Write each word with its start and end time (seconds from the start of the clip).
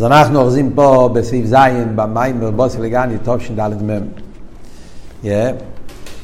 אז 0.00 0.04
אנחנו 0.04 0.40
אוחזים 0.40 0.72
פה 0.74 1.10
בסעיף 1.12 1.46
ז' 1.46 1.54
במים 1.94 2.40
בבוסי 2.40 2.80
לגני 2.80 3.14
תשד"מ. 3.22 3.90
Yeah. 5.24 5.28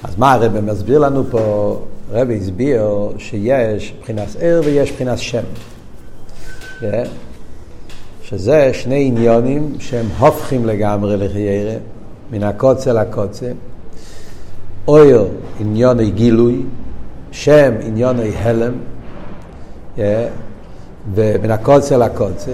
אז 0.03 0.19
מה 0.19 0.33
הרב 0.33 0.61
מסביר 0.61 0.99
לנו 0.99 1.25
פה? 1.31 1.77
הרב 2.13 2.31
הסביר 2.31 3.13
שיש 3.19 3.95
מבחינת 3.99 4.29
ער 4.41 4.61
ויש 4.65 4.91
מבחינת 4.91 5.19
שם. 5.19 5.43
Yeah. 6.81 6.85
שזה 8.23 8.71
שני 8.73 9.05
עניונים 9.07 9.75
שהם 9.79 10.07
הופכים 10.19 10.67
לגמרי 10.67 11.17
לחיירה, 11.17 11.77
מן 12.31 12.43
הקוצה 12.43 12.93
לקוצה. 12.93 13.51
אויר 14.89 15.29
עניוני 15.61 16.11
גילוי, 16.11 16.63
שם 17.31 17.73
עניוני 17.81 18.31
הלם, 18.37 18.73
yeah. 19.97 20.01
ומן 21.15 21.51
הקוצה 21.51 21.97
לקוצה. 21.97 22.53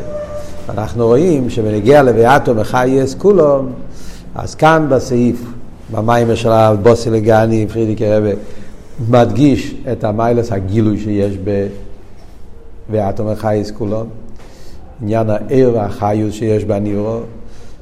אנחנו 0.69 1.07
רואים 1.07 1.51
שבנגיע 1.51 2.03
לביאטו 2.03 2.55
מחייס 2.55 3.15
כולו, 3.15 3.63
אז 4.35 4.55
כאן 4.55 4.87
בסעיף, 4.91 5.45
במים 5.93 6.37
של 6.37 6.51
הבוסי 6.51 7.11
לגני, 7.11 7.67
פרידיק 7.73 8.03
הרבה, 8.03 8.29
מדגיש 9.09 9.75
את 9.93 10.05
המיילס 10.05 10.53
הגילוי 10.53 10.99
שיש 10.99 11.39
בביאטו 12.89 13.25
מחייס 13.25 13.71
כולו, 13.71 14.05
עניין 15.03 15.31
הער 15.31 15.71
והחיוס 15.75 16.35
שיש 16.35 16.65
בנירו, 16.65 17.19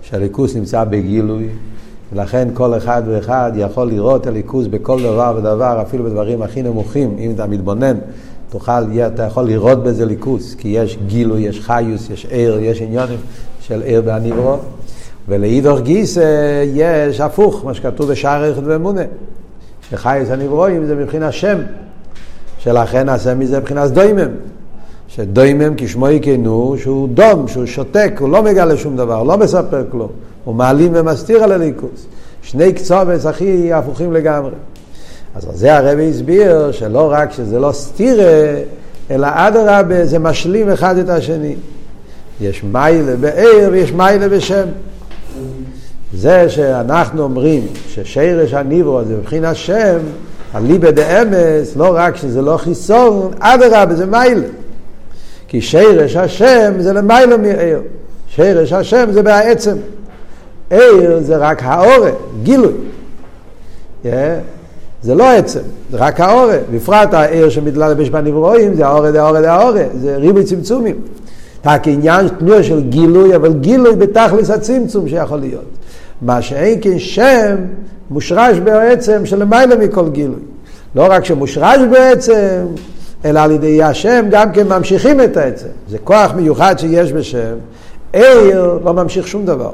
שהליכוס 0.02 0.56
נמצא 0.56 0.84
בגילוי, 0.84 1.48
ולכן 2.12 2.48
כל 2.54 2.76
אחד 2.76 3.02
ואחד 3.06 3.52
יכול 3.56 3.88
לראות 3.88 4.26
הליכוס 4.26 4.66
בכל 4.66 5.02
דבר 5.02 5.34
ודבר, 5.38 5.82
אפילו 5.82 6.04
בדברים 6.04 6.42
הכי 6.42 6.62
נמוכים, 6.62 7.16
אם 7.18 7.30
אתה 7.34 7.46
מתבונן. 7.46 7.96
תוכל, 8.50 8.72
אתה 9.06 9.22
יכול 9.22 9.44
לראות 9.44 9.82
בזה 9.82 10.06
ליכוס, 10.06 10.54
כי 10.54 10.68
יש 10.68 10.98
גילוי, 11.06 11.40
יש 11.40 11.60
חיוס, 11.60 12.10
יש 12.10 12.26
ער, 12.30 12.58
יש 12.60 12.82
עניונים 12.82 13.18
של 13.60 13.82
ער 13.86 14.02
והנברו. 14.04 14.56
ולאידוך 15.28 15.80
גיס 15.80 16.18
יש 16.74 17.20
הפוך, 17.20 17.64
מה 17.64 17.74
שכתוב 17.74 18.10
בשער 18.10 18.44
ערכת 18.44 18.62
ואמונה, 18.64 19.02
שחייס 19.90 20.30
הנברואים 20.30 20.86
זה 20.86 20.94
מבחינת 20.94 21.32
שם, 21.32 21.58
שלכן 22.58 23.06
נעשה 23.06 23.34
מזה 23.34 23.60
מבחינת 23.60 23.90
דוימם. 23.90 24.30
שדוימם 25.08 25.74
כשמו 25.76 26.08
יקנו 26.08 26.74
שהוא 26.78 27.08
דום, 27.08 27.48
שהוא 27.48 27.66
שותק, 27.66 28.12
הוא 28.18 28.28
לא 28.28 28.42
מגלה 28.42 28.76
שום 28.76 28.96
דבר, 28.96 29.22
לא 29.22 29.38
מספר 29.38 29.84
כלום, 29.90 30.08
הוא 30.44 30.54
מעלים 30.54 30.92
ומסתיר 30.94 31.44
על 31.44 31.52
הליכוס. 31.52 32.06
שני 32.42 32.72
קצובס 32.72 33.26
הכי 33.26 33.72
הפוכים 33.72 34.12
לגמרי. 34.12 34.50
אז 35.34 35.46
זה 35.54 35.76
הרבי 35.76 36.10
הסביר 36.10 36.72
שלא 36.72 37.12
רק 37.12 37.32
שזה 37.32 37.58
לא 37.58 37.72
סתירה, 37.72 38.24
אלא 39.10 39.28
אדרבה 39.32 40.06
זה 40.06 40.18
משלים 40.18 40.70
אחד 40.70 40.98
את 40.98 41.08
השני. 41.08 41.56
יש 42.40 42.64
מיילה 42.64 43.16
בעיר 43.16 43.68
ויש 43.72 43.92
מיילה 43.92 44.28
בשם. 44.28 44.66
זה 46.14 46.48
שאנחנו 46.48 47.22
אומרים 47.22 47.66
ששירש 47.88 48.54
הניברו 48.54 49.04
זה 49.04 49.16
מבחינת 49.16 49.56
שם, 49.56 49.98
הליבה 50.52 50.90
דאמס, 50.90 51.76
לא 51.76 51.90
רק 51.94 52.16
שזה 52.16 52.42
לא 52.42 52.56
חיסון, 52.56 53.32
אדרבה 53.38 53.94
זה 53.94 54.06
מיילה. 54.06 54.46
כי 55.48 55.60
שירש 55.60 56.16
השם 56.16 56.72
זה 56.78 56.92
למיילה 56.92 57.36
מעיר. 57.36 57.80
שירש 58.28 58.72
השם 58.72 59.12
זה 59.12 59.22
בעצם. 59.22 59.76
עיר 60.70 61.20
זה 61.20 61.36
רק 61.36 61.62
האורן, 61.62 62.10
גילוי. 62.42 62.72
Yeah. 64.04 64.08
זה 65.02 65.14
לא 65.14 65.30
עצם, 65.30 65.60
זה 65.90 65.96
רק 65.96 66.20
האורה. 66.20 66.58
בפרט 66.72 67.14
העיר 67.14 67.48
שמתלבש 67.48 68.08
בנברואים 68.08 68.74
זה 68.74 68.86
האורה, 68.86 69.12
זה 69.12 69.22
האורה, 69.22 69.40
זה 69.40 69.52
האורה. 69.52 69.84
זה 69.94 70.16
ריבוי 70.16 70.44
צמצומים. 70.44 70.96
רק 71.66 71.88
עניין 71.88 72.28
תנועה 72.28 72.62
של 72.62 72.80
גילוי, 72.80 73.36
אבל 73.36 73.52
גילוי 73.52 73.96
בתכלס 73.96 74.50
הצמצום 74.50 75.08
שיכול 75.08 75.38
להיות. 75.38 75.64
מה 76.22 76.42
שאין 76.42 76.78
כן 76.82 76.98
שם 76.98 77.56
מושרש 78.10 78.58
בעצם 78.58 79.26
שלמעלה 79.26 79.76
מכל 79.76 80.08
גילוי. 80.08 80.40
לא 80.94 81.06
רק 81.10 81.24
שמושרש 81.24 81.80
בעצם, 81.90 82.66
אלא 83.24 83.40
על 83.40 83.50
ידי 83.50 83.82
השם 83.82 84.26
גם 84.30 84.52
כן 84.52 84.68
ממשיכים 84.68 85.20
את 85.20 85.36
העצם. 85.36 85.68
זה 85.88 85.98
כוח 85.98 86.32
מיוחד 86.36 86.78
שיש 86.78 87.12
בשם. 87.12 87.54
עיר 88.12 88.78
לא 88.84 88.94
ממשיך 88.94 89.26
שום 89.26 89.46
דבר. 89.46 89.70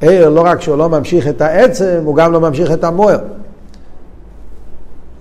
עיר 0.00 0.28
לא 0.28 0.40
רק 0.40 0.60
שהוא 0.60 0.76
לא 0.76 0.88
ממשיך 0.88 1.28
את 1.28 1.40
העצם, 1.40 2.00
הוא 2.04 2.16
גם 2.16 2.32
לא 2.32 2.40
ממשיך 2.40 2.72
את 2.72 2.84
המוער. 2.84 3.18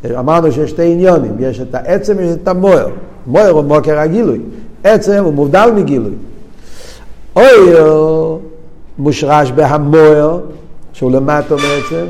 אמרנו 0.09 0.51
שיש 0.51 0.69
שתי 0.69 0.91
עניונים, 0.91 1.35
יש 1.39 1.59
את 1.59 1.75
העצם 1.75 2.15
ויש 2.17 2.35
את 2.43 2.47
המוער. 2.47 2.87
מוער 3.27 3.49
הוא 3.49 3.63
מוקר 3.63 3.99
הגילוי, 3.99 4.39
עצם 4.83 5.23
הוא 5.23 5.33
מובדל 5.33 5.69
מגילוי. 5.75 6.11
אויר 7.35 8.37
מושרש 8.97 9.51
בהמוער, 9.51 10.39
שהוא 10.93 11.11
למטו 11.11 11.55
בעצם, 11.57 12.05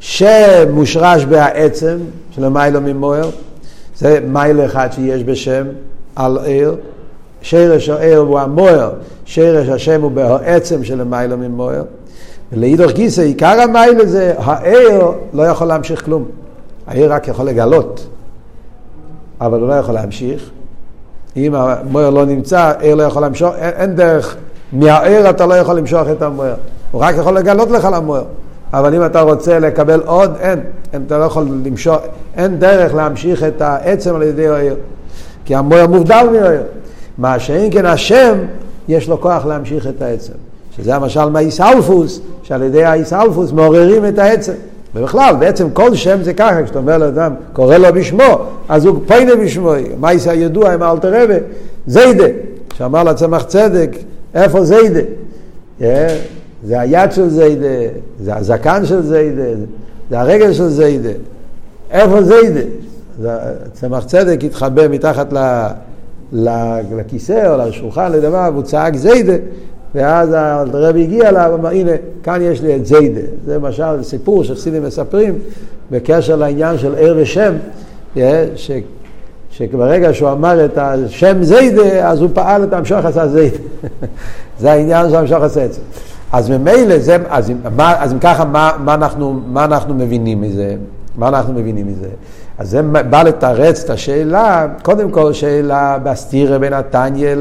שם 0.00 0.68
מושרש 0.70 1.24
בהעצם, 1.24 1.96
שלמיילו 2.30 2.80
ממוער, 2.80 3.30
זה 3.98 4.20
מייל 4.28 4.64
אחד 4.64 4.88
שיש 4.92 5.24
בשם 5.24 5.66
על 6.16 6.38
עיר. 6.44 6.76
שרש 7.42 7.88
העיר 7.88 8.18
הוא 8.18 8.40
המוער, 8.40 8.90
שרש 9.24 9.68
השם 9.68 10.02
הוא 10.02 10.10
בהעצם 10.10 10.84
שלמיילו 10.84 11.36
ממוער. 11.38 11.82
ולאידוך 12.52 12.92
גיסא, 12.92 13.20
עיקר 13.20 13.60
המייל 13.60 14.06
זה, 14.06 14.34
העיר 14.38 15.00
לא 15.32 15.42
יכול 15.42 15.66
להמשיך 15.66 16.04
כלום. 16.04 16.24
העיר 16.92 17.12
רק 17.12 17.28
יכול 17.28 17.46
לגלות, 17.46 18.06
אבל 19.40 19.60
הוא 19.60 19.68
לא 19.68 19.72
יכול 19.72 19.94
להמשיך. 19.94 20.50
אם 21.36 21.54
המויר 21.54 22.10
לא 22.10 22.24
נמצא, 22.24 22.72
עיר 22.80 22.94
לא 22.94 23.02
יכול 23.02 23.24
למשוך, 23.24 23.54
אין, 23.54 23.70
אין 23.76 23.96
דרך, 23.96 24.36
מהעיר 24.72 25.30
אתה 25.30 25.46
לא 25.46 25.54
יכול 25.54 25.76
למשוך 25.76 26.08
את 26.12 26.22
המויר. 26.22 26.54
הוא 26.90 27.02
רק 27.02 27.14
יכול 27.18 27.34
לגלות 27.34 27.70
לך 27.70 27.88
למויר. 27.92 28.24
אבל 28.72 28.94
אם 28.94 29.06
אתה 29.06 29.20
רוצה 29.20 29.58
לקבל 29.58 30.00
עוד, 30.00 30.36
אין, 30.40 30.60
אתה 31.06 31.18
לא 31.18 31.24
יכול 31.24 31.46
למשוך, 31.64 31.96
אין 32.36 32.58
דרך 32.58 32.94
להמשיך 32.94 33.44
את 33.44 33.60
העצם 33.60 34.14
על 34.14 34.22
ידי 34.22 34.48
העיר. 34.48 34.76
כי 35.44 35.54
המויר 35.54 35.86
מובדל 35.86 36.26
מהעיר. 36.32 36.62
מה 37.18 37.38
שאין 37.38 37.72
כן 37.72 37.86
השם, 37.86 38.38
יש 38.88 39.08
לו 39.08 39.20
כוח 39.20 39.46
להמשיך 39.46 39.86
את 39.86 40.02
העצם. 40.02 40.32
שזה 40.76 40.94
המשל 40.94 41.24
מהאיסאלפוס, 41.28 42.20
שעל 42.42 42.62
ידי 42.62 42.84
האיסאלפוס 42.84 43.52
מעוררים 43.52 44.06
את 44.06 44.18
העצם. 44.18 44.52
ובכלל, 44.94 45.36
בעצם 45.38 45.70
כל 45.70 45.94
שם 45.94 46.22
זה 46.22 46.34
ככה, 46.34 46.62
כשאתה 46.62 46.78
אומר 46.78 46.98
לאדם, 46.98 47.34
קורא 47.52 47.76
לו 47.76 47.88
בשמו, 47.94 48.46
אז 48.68 48.86
הוא 48.86 49.00
פיינה 49.06 49.36
בשמו, 49.36 49.72
יעשה 50.02 50.30
הידוע 50.30 50.72
עם 50.72 50.82
האלתר 50.82 51.22
רבה? 51.22 51.34
זיידה, 51.86 52.24
שאמר 52.74 53.02
לצמח 53.02 53.42
צדק, 53.42 53.90
איפה 54.34 54.64
זיידה? 54.64 55.00
Yeah, 55.80 55.84
זה 56.64 56.80
היד 56.80 57.12
של 57.12 57.28
זיידה, 57.28 57.68
זה 58.20 58.36
הזקן 58.36 58.86
של 58.86 59.02
זיידה, 59.02 59.42
זה 60.10 60.20
הרגל 60.20 60.52
של 60.52 60.68
זיידה. 60.68 61.12
איפה 61.90 62.22
זיידה? 62.22 62.60
צמח 63.72 64.04
צדק 64.04 64.44
התחבא 64.44 64.88
מתחת 64.88 65.32
ל, 65.32 65.66
לכיסא 66.96 67.52
או 67.52 67.68
לשולחן 67.68 68.12
לדבר, 68.12 68.48
והוא 68.52 68.62
צעק 68.62 68.96
זיידה. 68.96 69.34
ואז 69.94 70.32
הרבי 70.32 71.02
הגיע 71.02 71.28
אליו, 71.28 71.50
אמר, 71.54 71.68
הנה, 71.68 71.90
כאן 72.22 72.38
יש 72.42 72.62
לי 72.62 72.76
את 72.76 72.86
זיידה. 72.86 73.20
זה 73.44 73.54
למשל 73.54 74.02
סיפור 74.02 74.44
שחסידים 74.44 74.82
מספרים 74.82 75.38
בקשר 75.90 76.36
לעניין 76.36 76.78
של 76.78 76.94
ער 76.98 77.14
ושם, 77.18 77.52
ש... 78.56 78.70
שברגע 79.50 80.14
שהוא 80.14 80.30
אמר 80.30 80.64
את 80.64 80.78
השם 80.78 81.42
זיידה, 81.42 82.08
אז 82.08 82.20
הוא 82.20 82.30
פעל 82.34 82.64
את 82.64 82.72
המשוך 82.72 83.04
עשה 83.04 83.28
זיידה. 83.28 83.56
זה 84.60 84.72
העניין 84.72 85.10
של 85.26 85.34
את 85.34 85.72
זה. 85.72 85.80
אז 86.32 86.50
ממילא 86.50 86.98
זה, 86.98 87.16
אז, 87.28 87.52
מה, 87.76 87.94
אז 87.98 88.12
אם 88.12 88.18
ככה, 88.18 88.44
מה, 88.44 88.70
מה, 88.78 88.94
אנחנו, 88.94 89.40
מה 89.46 89.64
אנחנו 89.64 89.94
מבינים 89.94 90.40
מזה? 90.40 90.76
מה 91.16 91.28
אנחנו 91.28 91.52
מבינים 91.52 91.86
מזה? 91.86 92.08
אז 92.58 92.70
זה 92.70 92.82
בא 92.82 93.22
לתרץ 93.22 93.84
את 93.84 93.90
השאלה, 93.90 94.66
קודם 94.82 95.10
כל 95.10 95.32
שאלה 95.32 95.98
בסתירה 96.02 96.58
בין 96.58 96.72
התניא 96.72 97.34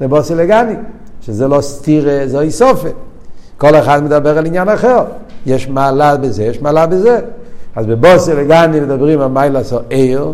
לבוסי 0.00 0.34
לגני. 0.34 0.74
שזה 1.26 1.48
לא 1.48 1.60
סתירה, 1.60 2.26
זו 2.26 2.40
איסופה. 2.40 2.88
כל 3.58 3.74
אחד 3.74 4.04
מדבר 4.04 4.38
על 4.38 4.46
עניין 4.46 4.68
אחר. 4.68 5.04
יש 5.46 5.68
מעלה 5.68 6.16
בזה, 6.16 6.44
יש 6.44 6.62
מעלה 6.62 6.86
בזה. 6.86 7.20
אז 7.76 7.86
בבוסר 7.86 8.34
לגני 8.34 8.80
מדברים 8.80 9.20
על 9.20 9.28
מיילה 9.28 9.64
סו 9.64 9.78
עיר, 9.88 10.32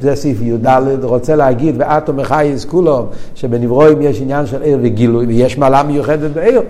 זה 0.00 0.14
סעיף 0.14 0.40
י"ד, 0.40 0.66
רוצה 1.02 1.36
להגיד, 1.36 1.74
ואטום 1.78 2.16
מחייס 2.16 2.64
כולו, 2.64 3.06
שבנברואים 3.34 4.02
יש 4.02 4.20
עניין 4.20 4.46
של 4.46 4.62
עיר 4.62 4.78
וגילוי, 4.82 5.26
ויש 5.26 5.58
מעלה 5.58 5.82
מיוחדת 5.82 6.30
בעיר. 6.30 6.62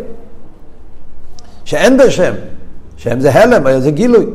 שאין 1.64 1.96
בשם, 1.96 2.32
שם 2.96 3.20
זה 3.20 3.32
הלם, 3.32 3.80
זה 3.80 3.90
גילוי. 3.90 4.26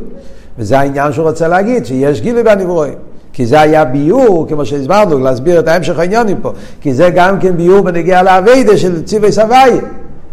וזה 0.57 0.79
העניין 0.79 1.13
שהוא 1.13 1.27
רוצה 1.27 1.47
להגיד, 1.47 1.85
שיש 1.85 2.21
גילוי 2.21 2.43
בנברואים. 2.43 2.97
כי 3.37 3.45
זה 3.45 3.61
היה 3.61 3.85
ביור, 3.85 4.45
כמו 4.49 4.65
שהסברנו, 4.65 5.19
להסביר 5.19 5.59
את 5.59 5.67
ההמשך 5.67 5.99
העניינים 5.99 6.37
פה, 6.41 6.51
כי 6.81 6.93
זה 6.93 7.09
גם 7.09 7.39
כן 7.39 7.57
ביור 7.57 7.81
בנגיע 7.81 8.23
לאביידה 8.23 8.77
של 8.77 9.03
ציווי 9.03 9.31
סבי. 9.31 9.79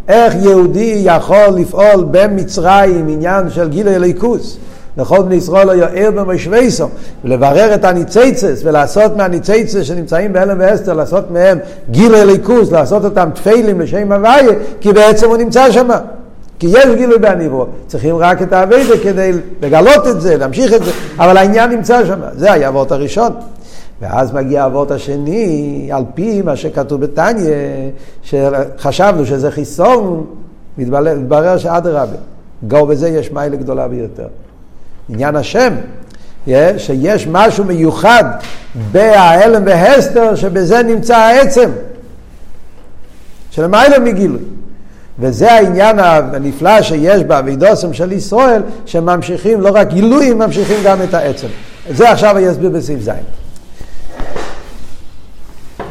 איך 0.07 0.35
יהודי 0.35 1.01
יכול 1.03 1.49
לפעול 1.55 2.05
במצרים 2.11 3.07
עניין 3.07 3.49
של 3.49 3.69
גיל 3.69 3.87
הליכוס, 3.87 4.57
לכל 4.97 5.23
בני 5.23 5.35
ישראל 5.35 5.67
לא 5.67 5.73
יאר 5.75 6.11
במשוויסו, 6.11 6.87
ולברר 7.23 7.75
את 7.75 7.85
הניציצס, 7.85 8.61
ולעשות 8.63 9.17
מהניציצס 9.17 9.83
שנמצאים 9.83 10.33
בהלם 10.33 10.57
ואסתר, 10.59 10.93
לעשות 10.93 11.31
מהם 11.31 11.57
גילי 11.91 12.25
ליכוס, 12.25 12.71
לעשות 12.71 13.05
אותם 13.05 13.29
תפלים 13.33 13.81
לשם 13.81 14.11
הוויה, 14.11 14.53
כי 14.81 14.93
בעצם 14.93 15.27
הוא 15.29 15.37
נמצא 15.37 15.71
שם. 15.71 15.87
כי 16.59 16.67
יש 16.67 16.85
גילוי 16.95 17.17
בעניבו, 17.17 17.67
צריכים 17.87 18.15
רק 18.15 18.41
את 18.41 18.53
האביידה 18.53 18.97
כדי 19.03 19.31
לגלות 19.61 20.07
את 20.07 20.21
זה, 20.21 20.37
להמשיך 20.37 20.73
את 20.73 20.83
זה, 20.85 20.91
אבל 21.17 21.37
העניין 21.37 21.69
נמצא 21.69 22.05
שם, 22.05 22.19
זה 22.35 22.53
היה 22.53 22.67
האבות 22.67 22.91
הראשון. 22.91 23.31
ואז 24.01 24.33
מגיע 24.33 24.63
האבות 24.63 24.91
השני, 24.91 25.89
על 25.91 26.03
פי 26.15 26.41
מה 26.41 26.55
שכתוב 26.55 27.01
בתניא, 27.01 27.51
שחשבנו 28.23 29.25
שזה 29.25 29.51
חיסון, 29.51 30.25
מתברר 30.77 31.57
שאדרבה, 31.57 32.17
גו 32.67 32.85
בזה 32.85 33.09
יש 33.09 33.31
מיילה 33.31 33.55
גדולה 33.55 33.87
ביותר. 33.87 34.27
עניין 35.09 35.35
השם, 35.35 35.73
שיש 36.77 37.27
משהו 37.27 37.63
מיוחד 37.63 38.23
בהלם 38.91 39.63
והסתר, 39.65 40.35
שבזה 40.35 40.83
נמצא 40.83 41.17
העצם, 41.17 41.69
שלמיילה 43.51 43.99
מגילוי. 43.99 44.39
וזה 45.19 45.51
העניין 45.51 45.99
הנפלא 45.99 46.81
שיש 46.81 47.23
באבידוסם 47.23 47.93
של 47.93 48.11
ישראל, 48.11 48.61
שממשיכים, 48.85 49.61
לא 49.61 49.69
רק 49.73 49.87
גילויים, 49.87 50.37
ממשיכים 50.37 50.77
גם 50.83 51.01
את 51.01 51.13
העצם. 51.13 51.47
זה 51.91 52.11
עכשיו 52.11 52.37
אני 52.37 52.51
אסביר 52.51 52.69
בסעיף 52.69 52.99
ז'. 53.01 53.09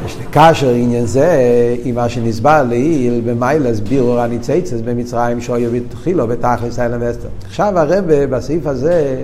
יש 0.05 0.17
לקשר 0.21 0.69
עניין 0.69 1.05
זה 1.05 1.37
עם 1.83 1.95
מה 1.95 2.09
שנסבר 2.09 2.63
לעיל 2.69 3.21
במיילס 3.25 3.79
בירור 3.79 4.19
הניציצס 4.19 4.81
במצרים 4.85 5.41
שויו 5.41 5.69
ותחילו 5.73 6.27
בתכלס 6.27 6.79
האלה 6.79 6.97
ואסתר. 6.99 7.27
עכשיו 7.45 7.79
הרב 7.79 8.03
בסעיף 8.07 8.67
הזה 8.67 9.15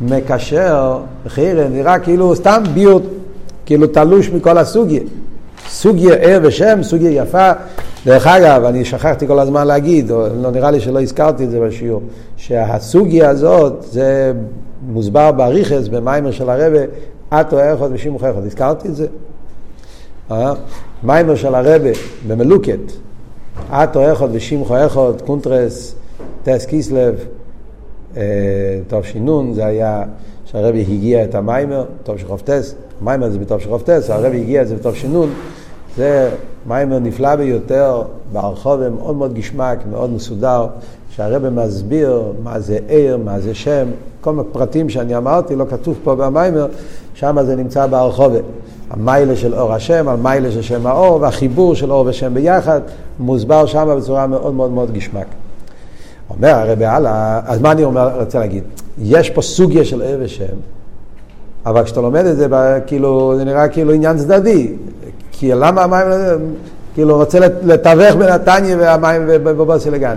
מקשר, 0.00 0.98
חירן, 1.28 1.72
נראה 1.72 1.98
כאילו 1.98 2.36
סתם 2.36 2.62
ביור, 2.74 3.00
כאילו 3.66 3.86
תלוש 3.86 4.30
מכל 4.30 4.58
הסוגיה. 4.58 5.00
סוגיה 5.68 6.14
ער 6.14 6.40
ושם, 6.42 6.78
סוגיה 6.82 7.10
יפה. 7.10 7.52
דרך 8.06 8.26
אגב, 8.26 8.64
אני 8.64 8.84
שכחתי 8.84 9.26
כל 9.26 9.38
הזמן 9.38 9.66
להגיד, 9.66 10.10
או 10.10 10.26
לא 10.42 10.50
נראה 10.50 10.70
לי 10.70 10.80
שלא 10.80 11.02
הזכרתי 11.02 11.44
את 11.44 11.50
זה 11.50 11.60
בשיעור, 11.60 12.02
שהסוגיה 12.36 13.30
הזאת, 13.30 13.82
זה 13.82 14.32
מוסבר 14.86 15.32
באריכס, 15.32 15.88
במיימר 15.88 16.30
של 16.30 16.50
הרבה, 16.50 16.78
אתה 17.28 17.58
אחד 17.58 17.90
ושמך 17.94 18.24
אחד. 18.24 18.44
הזכרתי 18.44 18.88
את 18.88 18.96
זה? 18.96 19.06
אה? 20.30 20.52
מאמר 21.02 21.34
של 21.34 21.54
הרבי 21.54 21.90
במלוקט, 22.26 22.92
אתה 23.70 24.00
אחד 24.00 24.30
ושמך 24.32 24.72
אחד, 24.72 25.22
קונטרס, 25.22 25.94
ט' 26.42 26.66
כסלו, 26.66 27.14
אה, 28.16 28.22
טוב 28.88 29.04
שינון, 29.04 29.54
זה 29.54 29.66
היה 29.66 30.02
שהרבי 30.44 30.80
הגיע 30.80 31.24
את 31.24 31.34
המאמר, 31.34 31.84
תשכ"ט, 32.02 32.74
מאמר 33.00 33.30
זה 33.30 33.38
בתשכ"ט, 33.38 34.10
הרבי 34.10 34.40
הגיע 34.40 34.62
את 34.62 34.68
זה 34.68 34.76
בתש"נ. 34.76 35.30
זה 35.96 36.30
מאמר 36.66 36.98
נפלא 36.98 37.36
ביותר, 37.36 38.02
ברחוב 38.32 38.88
מאוד 38.88 39.16
מאוד 39.16 39.34
געשמאק, 39.34 39.78
מאוד 39.90 40.10
מסודר, 40.12 40.66
שהרבי 41.10 41.50
מסביר 41.50 42.22
מה 42.42 42.60
זה 42.60 42.78
אור, 42.88 43.16
מה 43.24 43.40
זה 43.40 43.54
שם, 43.54 43.86
כל 44.20 44.40
הפרטים 44.40 44.88
שאני 44.88 45.16
אמרתי 45.16 45.56
לא 45.56 45.64
כתוב 45.70 45.98
פה 46.04 46.14
במיימר, 46.14 46.66
שם 47.14 47.36
זה 47.46 47.56
נמצא 47.56 47.86
ברחוב. 47.86 48.32
המיילה 48.90 49.36
של 49.36 49.54
אור 49.54 49.72
השם, 49.72 50.08
המיילה 50.08 50.50
של 50.50 50.62
שם 50.62 50.86
האור, 50.86 51.20
והחיבור 51.20 51.74
של 51.74 51.92
אור 51.92 52.06
ושם 52.06 52.34
ביחד, 52.34 52.80
מוסבר 53.18 53.66
שם 53.66 53.94
בצורה 53.98 54.26
מאוד 54.26 54.54
מאוד 54.54 54.70
מאוד 54.70 54.92
גשמק. 54.92 55.26
אומר 56.30 56.48
הרבי 56.48 56.84
הלאה, 56.84 57.40
אז 57.46 57.60
מה 57.60 57.72
אני 57.72 57.84
אומר, 57.84 58.20
רוצה 58.20 58.38
להגיד? 58.38 58.64
יש 58.98 59.30
פה 59.30 59.42
סוגיה 59.42 59.84
של 59.84 60.02
עיר 60.02 60.18
ושם, 60.20 60.54
אבל 61.66 61.84
כשאתה 61.84 62.00
לומד 62.00 62.26
את 62.26 62.36
זה, 62.36 62.46
כאילו, 62.86 63.32
זה 63.36 63.44
נראה 63.44 63.68
כאילו 63.68 63.92
עניין 63.92 64.16
צדדי. 64.16 64.72
כי 65.38 65.50
למה 65.54 65.82
המים, 65.82 66.06
כאילו 66.94 67.16
רוצה 67.16 67.38
לתווך 67.62 68.14
בין 68.14 68.28
התניא 68.28 68.76
והמים 68.78 69.22
בבוסי 69.26 69.90
לגן. 69.90 70.16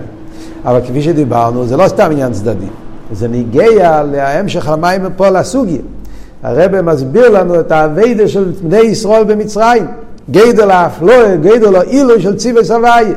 אבל 0.64 0.80
כפי 0.80 1.02
שדיברנו, 1.02 1.66
זה 1.66 1.76
לא 1.76 1.88
סתם 1.88 2.08
עניין 2.10 2.32
צדדי, 2.32 2.66
זה 3.12 3.28
ניגע 3.28 4.02
להמשך 4.12 4.68
המים 4.68 5.02
פה 5.16 5.28
לסוגיה. 5.28 5.80
הרב 6.42 6.80
מסביר 6.80 7.30
לנו 7.30 7.60
את 7.60 7.72
האביידה 7.72 8.28
של 8.28 8.52
בני 8.62 8.80
ישראל 8.80 9.24
במצרים. 9.24 9.86
גדל 10.30 10.70
האפלואה, 10.70 11.36
גדל 11.36 11.76
האילוי 11.76 12.20
של 12.20 12.36
ציווי 12.36 12.64
סבייה. 12.64 13.14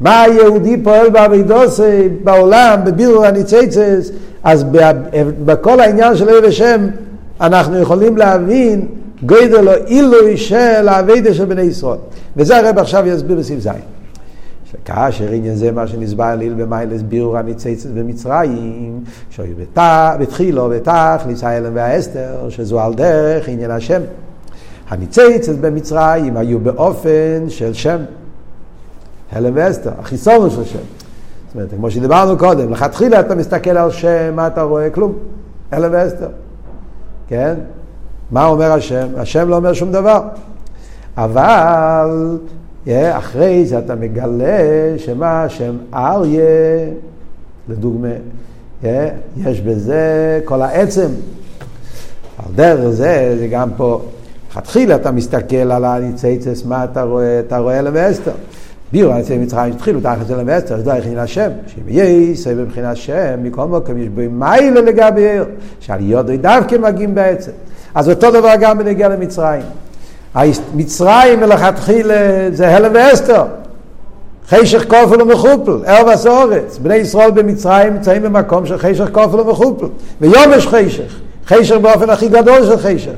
מה 0.00 0.22
היהודי 0.22 0.76
פועל 0.82 1.10
באבידוס 1.10 1.80
בעולם, 2.24 2.80
בבירור 2.84 3.26
הניציצס, 3.26 4.10
אז 4.44 4.64
בכל 5.44 5.80
העניין 5.80 6.16
של 6.16 6.28
אוהב 6.28 6.44
השם 6.44 6.86
אנחנו 7.40 7.78
יכולים 7.78 8.16
להבין 8.16 8.86
גודל 9.22 9.68
או 9.68 9.72
עילוי 9.86 10.36
של 10.36 10.88
האביידה 10.88 11.34
של 11.34 11.44
בני 11.44 11.62
ישראל. 11.62 11.98
וזה 12.36 12.58
הרב 12.58 12.78
עכשיו 12.78 13.06
יסביר 13.06 13.36
בסעיף 13.38 13.60
ז'. 13.60 13.68
שכאשר 14.70 15.30
עניין 15.30 15.54
זה 15.54 15.72
מה 15.72 15.86
שנסבר 15.86 16.34
ליל 16.34 16.54
במיילס 16.54 17.02
בירור 17.02 17.38
הניציצת 17.38 17.90
במצרים, 17.90 19.04
שהיו 19.30 19.54
בתחילו 20.20 20.68
בתכליס 20.68 21.44
האלם 21.44 21.72
והאסתר, 21.74 22.48
שזו 22.48 22.80
על 22.80 22.94
דרך 22.94 23.48
עניין 23.48 23.70
השם. 23.70 24.00
הניציצת 24.88 25.54
במצרים 25.54 26.36
היו 26.36 26.58
באופן 26.58 27.44
של 27.48 27.72
שם, 27.72 27.98
הלם 29.32 29.52
ואסתר, 29.54 29.90
החיסון 29.98 30.50
של 30.50 30.64
שם. 30.64 30.78
זאת 30.78 31.54
אומרת, 31.54 31.68
כמו 31.76 31.90
שדיברנו 31.90 32.38
קודם, 32.38 32.72
לכתחילה 32.72 33.20
אתה 33.20 33.34
מסתכל 33.34 33.70
על 33.70 33.90
שם, 33.90 34.36
מה 34.36 34.46
אתה 34.46 34.62
רואה? 34.62 34.90
כלום, 34.90 35.12
הלם 35.70 35.90
ואסתר. 35.92 36.28
כן? 37.28 37.54
מה 38.30 38.46
אומר 38.46 38.72
השם? 38.72 39.06
השם 39.16 39.48
לא 39.48 39.56
אומר 39.56 39.72
שום 39.72 39.92
דבר. 39.92 40.22
אבל 41.16 42.38
אחרי 43.12 43.66
זה 43.66 43.78
אתה 43.78 43.94
מגלה 43.94 44.58
שמה 44.96 45.42
השם 45.42 45.76
אריה, 45.94 46.42
לדוגמה, 47.68 48.08
יש 49.36 49.60
בזה 49.60 50.40
כל 50.44 50.62
העצם. 50.62 51.08
על 52.38 52.54
דרך 52.54 52.88
זה, 52.88 53.36
זה 53.38 53.46
גם 53.46 53.70
פה, 53.76 54.02
לכתחילה 54.50 54.94
אתה 54.94 55.10
מסתכל 55.10 55.56
על 55.56 55.84
הניציצס, 55.84 56.64
מה 56.64 56.84
אתה 56.84 57.02
רואה? 57.02 57.40
אתה 57.40 57.58
רואה 57.58 57.78
אלם 57.78 57.92
ואסתר. 57.94 58.32
בירו 58.92 59.12
הניצי 59.12 59.38
מצרים 59.38 59.72
התחילו 59.72 60.00
תחת 60.00 60.30
אלם 60.30 60.44
ואסתר, 60.46 60.76
זה 60.76 60.82
דרך 60.82 61.04
עניין 61.04 61.18
השם. 61.18 61.50
שאם 61.66 61.82
יהיה 61.88 62.36
סבב 62.36 62.60
מבחינת 62.60 62.92
השם, 62.92 63.38
מכל 63.42 63.66
מקום 63.66 63.98
יש 63.98 64.08
בו 64.08 64.20
מיילה 64.30 64.80
לגבי 64.80 65.30
עיר, 65.30 65.44
שעליות 65.80 66.26
דווקא 66.26 66.76
מגיעים 66.76 67.14
בעצם. 67.14 67.52
אז 67.94 68.08
אותו 68.10 68.30
דבר 68.30 68.52
גם 68.60 68.78
בנגיע 68.78 69.08
למצרים. 69.08 69.62
מצרים 70.74 71.40
מלכתחילה 71.40 72.48
זה 72.52 72.76
הלם 72.76 72.90
ואסתר. 72.94 73.44
חשך 74.48 74.84
כופל 74.88 75.22
ומחופל, 75.22 75.78
ערב 75.86 76.08
הסורץ. 76.08 76.78
בני 76.82 76.94
ישראל 76.94 77.30
במצרים 77.30 77.94
נמצאים 77.94 78.22
במקום 78.22 78.66
של 78.66 78.78
חשך 78.78 79.08
כופל 79.12 79.40
ומחופל. 79.40 79.86
ויום 80.20 80.52
יש 80.56 80.66
חשך. 80.66 81.20
חשך 81.46 81.76
באופן 81.76 82.10
הכי 82.10 82.28
גדול 82.28 82.66
של 82.66 82.76
חשך. 82.76 83.14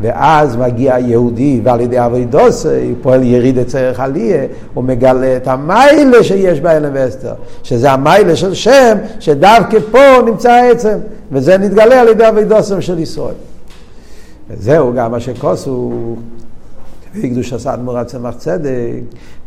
ואז 0.00 0.56
מגיע 0.56 0.94
היהודי 0.94 1.60
ועל 1.64 1.80
ידי 1.80 2.04
אבידוס 2.04 2.66
פועל 3.02 3.22
יריד 3.22 3.58
אצלך 3.58 4.00
עליה, 4.00 4.42
הוא 4.74 4.84
מגלה 4.84 5.36
את 5.36 5.48
המיילה 5.48 6.24
שיש 6.24 6.60
בהלם 6.60 6.90
ואסתר, 6.94 7.32
שזה 7.62 7.90
המיילה 7.90 8.36
של 8.36 8.54
שם, 8.54 8.96
שדווקא 9.20 9.78
פה 9.90 10.22
נמצא 10.26 10.50
העצם, 10.50 10.98
וזה 11.32 11.58
נתגלה 11.58 12.00
על 12.00 12.08
ידי 12.08 12.28
אבידוסם 12.28 12.80
של 12.80 12.98
ישראל. 12.98 13.34
וזהו 14.50 14.92
גם 14.94 15.10
מה 15.10 15.20
שכוסו, 15.20 16.16
כפי 17.04 17.30
קדוש 17.30 17.52
עשה 17.52 17.74
אדמו"ר 17.74 18.04
צמח 18.04 18.34
צדק, 18.34 19.00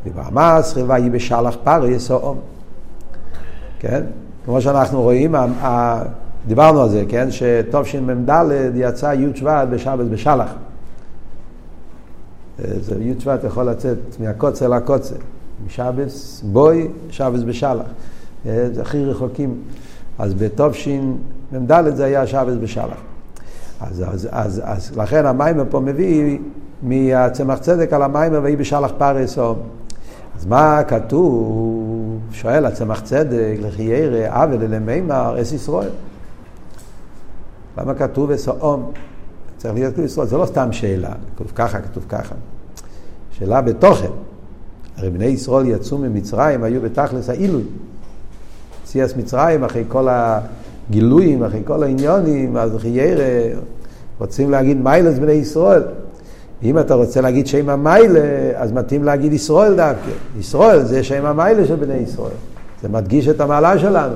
ובמס 0.06 0.78
ויהי 0.88 1.10
בשלח 1.10 1.56
פריס 1.64 2.12
או 2.12 2.36
כן? 3.80 4.04
כמו 4.46 4.62
שאנחנו 4.62 5.02
רואים, 5.02 5.36
דיברנו 6.48 6.82
על 6.82 6.90
זה, 6.90 7.04
כן? 7.10 7.28
שתשמ"ד 7.32 8.52
יצא 8.76 9.14
י' 9.14 9.36
שבט 9.36 9.68
בשבת 9.72 10.06
בשלח. 10.06 10.50
זה 12.58 13.04
י' 13.04 13.20
שבט 13.20 13.44
יכול 13.44 13.64
לצאת 13.70 13.98
מהקוצר 14.20 14.68
לקוצר. 14.68 15.16
משבס 15.66 16.42
בוי, 16.42 16.88
שבס 17.10 17.44
בשלח. 17.44 17.86
זה 18.46 18.82
הכי 18.82 19.06
רחוקים. 19.06 19.56
אז 20.20 20.34
בתשמ"ד 20.34 21.96
זה 21.96 22.06
היה 22.06 22.28
שבס 22.28 22.54
בשלח. 22.62 23.02
אז, 23.82 24.04
אז, 24.08 24.28
אז, 24.32 24.62
אז 24.66 24.98
לכן 24.98 25.26
המיימר 25.26 25.64
פה 25.70 25.80
מביא 25.80 26.38
מהצמח 26.82 27.60
צדק 27.60 27.94
על 27.94 28.04
המיימר 28.04 28.40
ויהי 28.44 28.56
בשלח 28.56 28.92
פרס 28.98 29.38
או... 29.40 29.56
אז 30.40 30.46
מה 30.46 30.84
כתוב? 30.84 32.20
שואל 32.32 32.66
הצמח 32.66 33.00
צדק, 33.02 33.56
לכי 33.60 33.84
ירא, 33.84 34.42
עוול 34.42 34.64
למימר, 34.64 35.42
אס 35.42 35.52
ישראל. 35.52 35.90
למה 37.78 37.94
כתוב 37.94 38.32
אסאום? 38.32 38.92
צריך 39.58 39.74
להיות 39.74 39.94
כתוב 39.94 40.06
ישראל. 40.06 40.28
זה 40.28 40.38
לא 40.38 40.46
סתם 40.46 40.72
שאלה, 40.72 41.12
כתוב 41.36 41.52
ככה, 41.56 41.82
כתוב 41.82 42.06
ככה. 42.10 42.36
שאלה 43.32 43.62
בתוכן. 43.62 44.10
הרי 44.98 45.10
בני 45.10 45.26
ישראל 45.26 45.68
יצאו 45.68 45.98
ממצרים, 45.98 46.64
היו 46.64 46.82
בתכלס 46.82 47.30
העילוי. 47.30 47.64
ציאס 48.84 49.16
מצרים 49.16 49.64
אחרי 49.64 49.84
כל 49.88 50.08
הגילויים, 50.90 51.44
אחרי 51.44 51.62
כל 51.66 51.84
העניונים, 51.84 52.58
אז 52.58 52.78
חיירה, 52.78 53.24
רוצים 54.20 54.52
להגיד 54.52 54.82
מיילס 54.82 55.20
בני 55.20 55.32
ישראל. 55.32 55.82
אם 56.64 56.80
אתה 56.80 56.94
רוצה 56.94 57.22
להגיד 57.22 57.48
שם 57.48 57.70
המיילה, 57.70 58.20
אז 58.56 58.72
מתאים 58.72 59.04
להגיד 59.04 59.34
ישראל 59.34 59.76
דווקא. 59.76 60.12
ישראל 60.40 60.84
זה 60.84 61.04
שם 61.04 61.26
המיילה 61.26 61.66
של 61.66 61.76
בני 61.76 61.94
ישראל. 61.94 62.34
זה 62.82 62.90
מדגיש 62.90 63.28
את 63.28 63.42
המעלה 63.42 63.80
שלנו. 63.80 64.16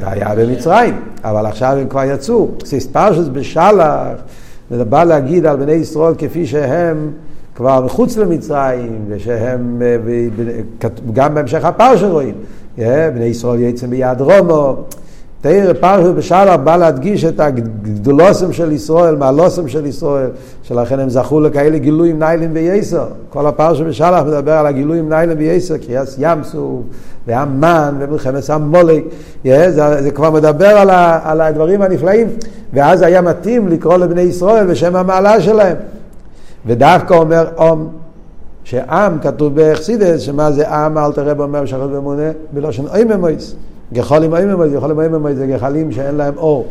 זה 0.00 0.10
היה 0.10 0.34
במצרים, 0.34 1.00
אבל 1.24 1.46
עכשיו 1.46 1.76
הם 1.80 1.88
כבר 1.88 2.04
יצאו. 2.04 2.48
פרשס 2.92 3.28
בשלח, 3.32 4.18
זה 4.70 4.84
בא 4.84 5.04
להגיד 5.04 5.46
על 5.46 5.56
בני 5.56 5.72
ישראל 5.72 6.14
כפי 6.18 6.46
שהם 6.46 7.10
כבר 7.54 7.84
מחוץ 7.84 8.16
למצרים, 8.16 9.04
ושהם, 9.08 9.82
אה, 9.82 10.88
גם 11.12 11.34
בהמשך 11.34 11.64
הפרשה 11.64 12.06
רואים, 12.08 12.34
בני 12.78 13.24
ישראל 13.24 13.60
יצא 13.60 13.86
מיד 13.86 14.20
רומו. 14.20 14.76
תראה, 15.40 15.74
פרשת 15.74 16.14
בשלח 16.14 16.60
בא 16.64 16.76
להדגיש 16.76 17.24
את 17.24 17.40
הגדולוסם 17.40 18.52
של 18.52 18.72
ישראל, 18.72 19.16
מעלוסם 19.16 19.68
של 19.68 19.86
ישראל, 19.86 20.30
שלכן 20.62 21.00
הם 21.00 21.08
זכו 21.08 21.40
לכאלה 21.40 21.78
גילויים 21.78 22.18
ניילין 22.18 22.50
וייסר. 22.52 23.06
כל 23.30 23.46
הפרשת 23.46 23.84
בשלח 23.84 24.22
מדבר 24.26 24.52
על 24.52 24.66
הגילויים 24.66 25.08
ניילין 25.08 25.38
וייסר, 25.38 25.76
קריאס 25.76 26.16
ים 26.18 26.44
סוף, 26.44 26.80
והמן, 27.26 27.94
ומלחמת 27.98 28.50
המולק, 28.50 29.04
זה, 29.44 29.70
זה 30.02 30.10
כבר 30.14 30.30
מדבר 30.30 30.66
על, 30.68 30.90
ה, 30.90 31.20
על 31.24 31.40
הדברים 31.40 31.82
הנפלאים, 31.82 32.28
ואז 32.72 33.02
היה 33.02 33.22
מתאים 33.22 33.68
לקרוא 33.68 33.96
לבני 33.96 34.22
ישראל 34.22 34.66
בשם 34.66 34.96
המעלה 34.96 35.40
שלהם. 35.40 35.76
ודווקא 36.66 37.14
אומר 37.14 37.46
אום, 37.56 37.88
שעם 38.64 39.18
כתוב 39.18 39.54
באכסידס, 39.54 40.20
שמה 40.20 40.52
זה 40.52 40.68
עם, 40.68 40.98
אל 40.98 41.12
תראה 41.12 41.34
באומר 41.34 41.66
שחוט 41.66 41.90
ומונה, 41.92 42.30
בלושן 42.52 42.86
אוי 42.86 43.04
ממויס. 43.04 43.54
גחלים 43.92 44.32
אוי 44.32 44.44
ממויס, 44.44 44.72
גחלים 44.72 44.98
אוי 44.98 45.08
ממויס 45.08 45.36
זה 45.38 45.46
גחלים 45.46 45.92
שאין 45.92 46.14
להם 46.14 46.34
אור, 46.36 46.66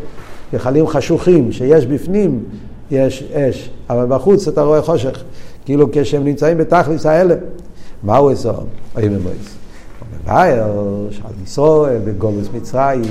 גחלים 0.54 0.88
חשוכים, 0.88 1.52
שיש 1.52 1.86
בפנים, 1.86 2.44
יש 2.92 3.24
אש, 3.34 3.70
אבל 3.90 4.06
בחוץ 4.10 4.48
אתה 4.48 4.62
רואה 4.62 4.82
חושך, 4.82 5.24
כאילו 5.66 5.88
כשהם 5.92 6.24
נמצאים 6.24 6.58
בתכלס 6.58 7.06
האלה. 7.06 7.36
מה 8.04 8.18
הוא 8.18 8.32
עושה? 8.32 8.52
אוי 8.96 9.10
ממויס. 9.10 9.56
מבאר 10.24 10.64
שעל 11.12 11.34
ישראל 11.44 12.00
בגולוס 12.06 12.48
מצרים 12.54 13.04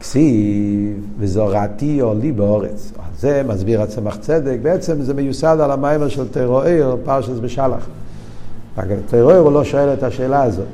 כסיב 0.00 1.06
וזורעתי 1.18 2.00
עולי 2.00 2.32
באורץ. 2.32 2.92
זה 3.18 3.42
מסביר 3.48 3.82
הצמח 3.82 4.16
צדק, 4.16 4.56
בעצם 4.62 5.02
זה 5.02 5.14
מיוסד 5.14 5.56
על 5.60 5.70
המיימר 5.70 6.08
של 6.08 6.28
טרואר, 6.28 6.96
פרשת 7.04 7.32
בשלח. 7.32 7.86
טרואר 9.10 9.38
הוא 9.38 9.52
לא 9.52 9.64
שואל 9.64 9.92
את 9.92 10.02
השאלה 10.02 10.42
הזאת. 10.42 10.66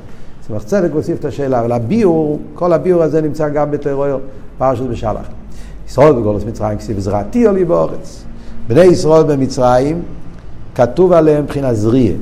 צמח 0.47 0.63
צדק 0.63 0.93
מוסיף 0.93 1.19
את 1.19 1.25
השאלה, 1.25 1.59
אבל 1.59 1.71
הביור, 1.71 2.39
כל 2.53 2.73
הביור 2.73 3.03
הזה 3.03 3.21
נמצא 3.21 3.49
גם 3.49 3.71
בטרואר, 3.71 4.17
פרשת 4.57 4.83
בשלח. 4.83 5.27
ישראל 5.87 6.13
בגולוס 6.13 6.43
מצרים 6.43 6.77
כסיב 6.77 6.97
וזרעתי 6.97 7.45
עולי 7.45 7.65
באורץ. 7.65 8.23
בני 8.67 8.83
ישראל 8.83 9.23
במצרים, 9.23 10.01
כתוב 10.75 11.11
עליהם 11.11 11.43
מבחינה 11.43 11.73
זריה. 11.73 12.13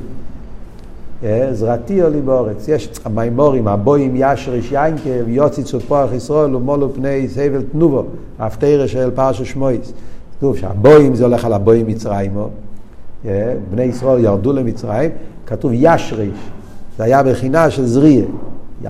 זרעתי 1.52 2.02
עלי 2.02 2.20
באורץ. 2.20 2.68
יש 2.68 2.88
המימורים, 3.04 3.68
הבוים 3.68 4.14
ישריש 4.16 4.72
יינקב, 4.72 5.28
יוצי 5.28 5.62
צופוח 5.62 6.12
ישראל 6.12 6.56
ומולו 6.56 6.94
פני 6.94 7.28
סבל 7.28 7.62
תנובו, 7.72 8.04
הפתירה 8.38 8.88
של 8.88 9.10
פרשו 9.14 9.44
שמויס. 9.44 9.92
כתוב 10.38 10.56
שהבוים 10.56 11.14
זה 11.14 11.24
הולך 11.24 11.44
על 11.44 11.52
הבוים 11.52 11.86
מצרימו, 11.86 12.48
בני 13.70 13.82
ישראל 13.82 14.24
ירדו 14.24 14.52
למצרים, 14.52 15.10
כתוב 15.46 15.70
ישריש, 15.74 16.38
זה 16.98 17.04
היה 17.04 17.22
בחינה 17.22 17.70
של 17.70 17.86
זריה. 17.86 18.24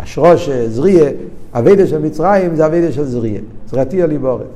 ישרוש, 0.03 0.49
זריה, 0.49 1.11
אביידה 1.55 1.87
של 1.87 1.99
מצרים 1.99 2.57
זה 2.57 2.67
אביידה 2.67 2.93
של 2.93 3.05
זריה. 3.05 3.41
זרעתי 3.71 4.03
עלי 4.03 4.19
באורץ. 4.19 4.47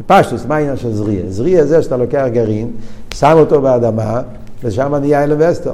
בפשטוס, 0.00 0.46
מה 0.46 0.56
העניין 0.56 0.76
של 0.76 0.92
זריה? 0.92 1.22
זריה 1.28 1.66
זה 1.66 1.82
שאתה 1.82 1.96
לוקח 1.96 2.24
גרעין, 2.32 2.70
שם 3.14 3.36
אותו 3.38 3.60
באדמה, 3.60 4.22
ושם 4.64 4.94
נהיה 4.94 5.24
אלווסטר. 5.24 5.72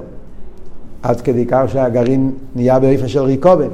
עד 1.02 1.21
כדי 1.21 1.47
כך 1.47 1.62
שהגרעין 1.66 2.30
נהיה 2.54 2.78
באופן 2.78 3.09
של 3.09 3.23
ריקובן. 3.23 3.69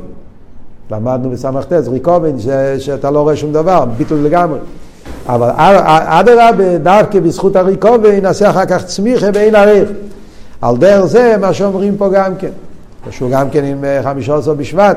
למדנו 0.90 1.30
בסמ"ט, 1.30 1.72
ריקובן, 1.72 2.38
ש, 2.38 2.48
שאתה 2.78 3.10
לא 3.10 3.20
רואה 3.20 3.36
שום 3.36 3.52
דבר, 3.52 3.84
ביטול 3.84 4.18
לגמרי. 4.18 4.58
אבל 5.26 5.50
אדרבה, 6.06 6.78
דווקא 6.78 7.20
בזכות 7.20 7.56
הריקובן, 7.56 8.20
נעשה 8.22 8.50
אחר 8.50 8.66
כך 8.66 8.84
צמיחה 8.84 9.26
ואין 9.34 9.54
עריך. 9.54 9.88
על 10.60 10.76
דרך 10.76 11.04
זה 11.04 11.36
מה 11.40 11.52
שאומרים 11.52 11.96
פה 11.96 12.08
גם 12.12 12.36
כן. 12.38 12.50
קשור 13.08 13.30
גם 13.30 13.50
כן 13.50 13.64
עם 13.64 13.84
אה, 13.84 14.02
חמישה 14.02 14.36
עשר 14.36 14.54
בשבט, 14.54 14.96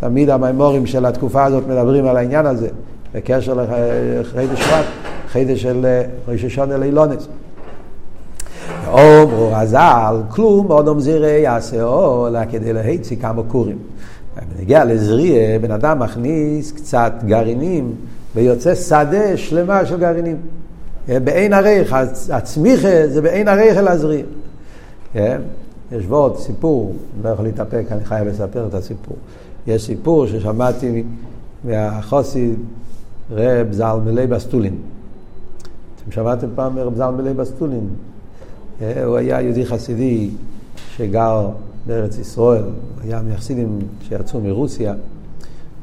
תמיד 0.00 0.30
המימורים 0.30 0.86
של 0.86 1.06
התקופה 1.06 1.44
הזאת 1.44 1.66
מדברים 1.68 2.06
על 2.06 2.16
העניין 2.16 2.46
הזה, 2.46 2.68
בקשר 3.14 3.54
לחידש 3.54 4.60
שבט, 4.60 4.84
חידש 5.28 5.62
של 5.62 5.86
אה, 5.86 6.02
ראש 6.28 6.44
השונה 6.44 6.76
לאילונס. 6.76 7.28
אומרו 8.88 9.50
רז"ל, 9.52 10.16
כלום 10.28 10.70
אודום 10.70 11.00
זירי 11.00 11.40
יעשה 11.40 11.82
אלא 12.28 12.40
כדי 12.50 12.72
להצי 12.72 13.16
כמה 13.16 13.42
קורים. 13.42 13.78
בנגיע 14.56 14.84
לזריה, 14.84 15.58
בן 15.58 15.70
אדם 15.70 15.98
מכניס 15.98 16.72
קצת 16.72 17.12
גרעינים 17.26 17.94
ויוצא 18.34 18.74
שדה 18.74 19.36
שלמה 19.36 19.86
של 19.86 19.98
גרעינים. 19.98 20.36
בעין 21.08 21.52
עריך, 21.52 21.96
הצמיחה 22.30 23.08
זה 23.08 23.22
בעין 23.22 23.48
עריך 23.48 23.78
אל 23.78 23.88
הזריה. 23.88 24.24
כן? 25.12 25.40
יש 25.92 26.04
ועוד 26.08 26.38
סיפור, 26.38 26.94
אני 27.14 27.24
לא 27.24 27.28
יכול 27.28 27.44
להתאפק, 27.44 27.84
אני 27.90 28.04
חייב 28.04 28.28
לספר 28.28 28.66
את 28.66 28.74
הסיפור. 28.74 29.16
יש 29.66 29.86
סיפור 29.86 30.26
ששמעתי 30.26 31.04
מהחוסי 31.64 32.52
רב 33.30 33.72
ז"ל 33.72 33.96
מלי 34.04 34.26
בסטולין. 34.26 34.74
אתם 36.02 36.12
שמעתם 36.12 36.46
פעם 36.54 36.78
רב 36.78 36.96
ז"ל 36.96 37.10
מלי 37.10 37.34
בסטולין? 37.34 37.88
אה, 38.82 39.04
הוא 39.04 39.16
היה 39.16 39.40
יהודי 39.40 39.66
חסידי 39.66 40.30
שגר 40.96 41.48
בארץ 41.86 42.18
ישראל, 42.18 42.64
היה 43.04 43.22
מחסידים 43.22 43.78
שיצאו 44.08 44.40
מרוסיה, 44.40 44.94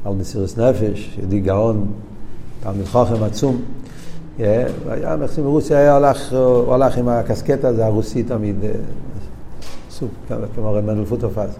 על 0.04 0.12
מסירות 0.12 0.58
נפש, 0.58 1.16
יהודי 1.18 1.40
גאון, 1.40 1.86
תלמיד 2.62 2.86
חוכם 2.86 3.22
עצום. 3.22 3.62
אה, 4.40 4.66
הוא 4.84 4.92
היה 4.92 5.16
חסיד 5.16 5.44
מרוסיה, 5.44 5.78
היה 5.78 5.96
הלך, 5.96 6.32
הוא 6.32 6.74
הלך 6.74 6.98
עם 6.98 7.08
הקסקט 7.08 7.64
הזה 7.64 7.86
הרוסי 7.86 8.22
תמיד, 8.22 8.64
אה, 8.64 8.70
סוג, 9.90 10.08
כמו 10.54 10.72
ר' 10.72 10.81
מענדל 10.81 11.04
פוטרפס. 11.04 11.50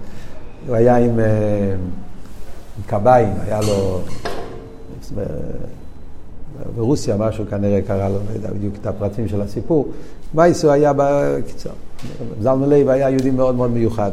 הוא 0.67 0.77
היה 0.77 0.97
עם, 0.97 1.11
עם 2.79 2.83
קביים, 2.87 3.29
היה 3.47 3.61
לו... 3.61 4.01
ברוסיה 6.77 7.17
משהו 7.17 7.45
כנראה 7.51 7.83
קרה 7.83 8.09
לו, 8.09 8.15
לא 8.15 8.35
יודע 8.35 8.51
בדיוק 8.53 8.75
את 8.81 8.87
הפרטים 8.87 9.29
של 9.29 9.41
הסיפור. 9.41 9.89
מעשה 10.35 10.71
היה 10.71 10.93
בקיצור. 10.97 11.73
זלמן 12.41 12.69
לייב 12.69 12.89
היה 12.89 13.11
יהודי 13.11 13.31
מאוד 13.31 13.55
מאוד 13.55 13.71
מיוחד. 13.71 14.11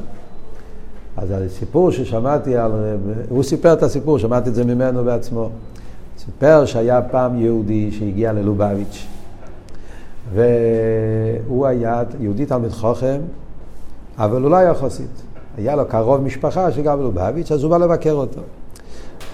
אז 1.18 1.32
הסיפור 1.32 1.92
ששמעתי 1.92 2.58
על, 2.58 2.72
הוא 3.30 3.44
סיפר 3.44 3.74
את 3.74 3.84
הסיפור, 3.84 4.20
שמעתי 4.20 4.50
את 4.50 4.56
זה 4.56 4.64
ממנו 4.64 5.04
בעצמו. 5.04 5.50
סיפר 6.18 6.66
שהיה 6.66 7.02
פעם 7.02 7.42
יהודי 7.42 7.92
שהגיע 7.92 8.34
ללובביץ', 8.34 9.06
והוא 10.34 11.66
היה 11.66 12.04
יהודי 12.20 12.46
תלמיד 12.46 12.72
חוכם, 12.72 13.18
אבל 14.18 14.42
הוא 14.42 14.52
לא 14.52 14.56
היה 14.56 14.74
חוסית. 14.74 15.22
היה 15.58 15.76
לו 15.76 15.86
קרוב 15.86 16.22
משפחה 16.22 16.72
שגר 16.72 16.96
בלובביץ', 16.96 17.52
אז 17.52 17.64
הוא 17.64 17.72
בא 17.72 17.78
לבקר 17.78 18.14
אותו. 18.14 18.42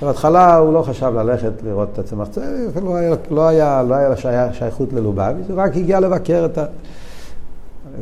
בהתחלה 0.04 0.56
הוא 0.56 0.74
לא 0.74 0.82
חשב 0.82 1.14
ללכת 1.16 1.52
לראות 1.64 1.90
את 1.94 2.00
הצמח 2.00 2.28
צדק, 2.28 2.46
לא 2.84 2.96
היה, 2.96 3.16
לא 3.30 3.48
היה, 3.48 3.84
לא 3.84 3.96
היה 3.96 4.10
לו 4.10 4.16
שייכות 4.54 4.94
ללובביץ', 4.94 5.46
הוא 5.50 5.62
רק 5.62 5.78
הגיע 5.78 6.00
לבקר 6.00 6.46
את 6.46 6.58
ה... 6.58 6.66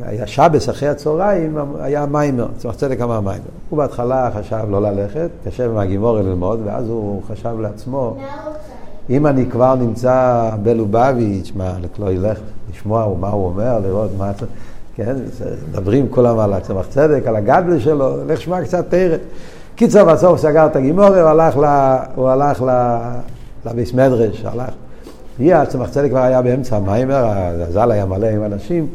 היה 0.01 0.27
שבס 0.27 0.70
אחרי 0.70 0.89
הצהריים, 0.89 1.58
היה 1.79 2.05
מיימר, 2.05 2.48
צמח 2.58 2.75
צדק 2.75 3.01
אמר 3.01 3.22
מיימר. 3.22 3.43
הוא 3.70 3.77
בהתחלה 3.77 4.29
חשב 4.36 4.65
לא 4.70 4.81
ללכת, 4.81 5.29
קשה 5.46 5.65
עם 5.65 5.77
הגימורי 5.77 6.24
ללמוד, 6.24 6.60
ואז 6.65 6.89
הוא 6.89 7.22
חשב 7.27 7.60
לעצמו, 7.60 8.17
אם 9.10 9.27
אני 9.27 9.46
כבר 9.46 9.75
נמצא 9.75 10.50
בלובביץ', 10.63 11.51
מה, 11.55 11.74
לא 12.00 12.12
ילך 12.12 12.39
לשמוע 12.72 13.15
מה 13.20 13.29
הוא 13.29 13.46
אומר, 13.46 13.79
לראות 13.79 14.10
מה... 14.17 14.31
כן, 14.96 15.15
מדברים 15.70 16.08
כולם 16.10 16.39
על 16.39 16.53
הצמח 16.53 16.86
צדק, 16.88 17.27
על 17.27 17.36
הגדל 17.36 17.79
שלו, 17.79 18.25
לך 18.27 18.41
שמע 18.41 18.63
קצת 18.63 18.89
תרא. 18.89 19.17
קיצר, 19.81 20.05
בסוף 20.05 20.39
סגר 20.39 20.65
את 20.65 20.75
הגימורי, 20.75 21.21
הוא 21.21 21.29
הלך, 21.29 21.57
ל, 21.57 21.95
הוא 22.15 22.29
הלך 22.29 22.61
ל, 22.61 22.97
לביס 23.65 23.93
מדרש, 23.93 24.45
הלך. 24.45 24.69
הגיע, 25.39 25.65
צמח 25.65 25.89
צדק 25.89 26.09
כבר 26.09 26.19
היה 26.19 26.41
באמצע 26.41 26.75
המיימר, 26.77 27.25
הזל 27.67 27.91
היה 27.91 28.05
מלא 28.05 28.25
עם 28.25 28.43
אנשים, 28.43 28.88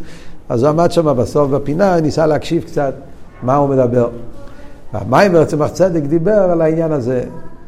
אז 0.49 0.63
הוא 0.63 0.71
עמד 0.71 0.93
שם 0.93 1.17
בסוף 1.17 1.51
בפינה, 1.51 2.01
ניסה 2.01 2.27
להקשיב 2.27 2.63
קצת 2.63 2.95
מה 3.43 3.57
הוא 3.57 3.69
מדבר. 3.69 4.09
והמיימר, 4.95 5.45
צמח 5.45 5.71
צדק, 5.71 6.03
דיבר 6.03 6.33
על 6.33 6.61
העניין 6.61 6.93
הזה, 6.93 7.23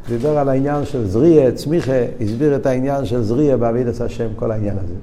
דיבר 0.08 0.38
על 0.38 0.48
העניין 0.48 0.84
של 0.84 1.08
זריה, 1.08 1.52
צמיחה, 1.52 2.02
הסביר 2.20 2.56
את 2.56 2.66
העניין 2.66 3.04
של 3.04 3.22
זריה 3.22 3.56
בעבידת 3.56 4.00
השם, 4.00 4.28
כל 4.36 4.50
העניין 4.50 4.76
הזה. 4.84 4.94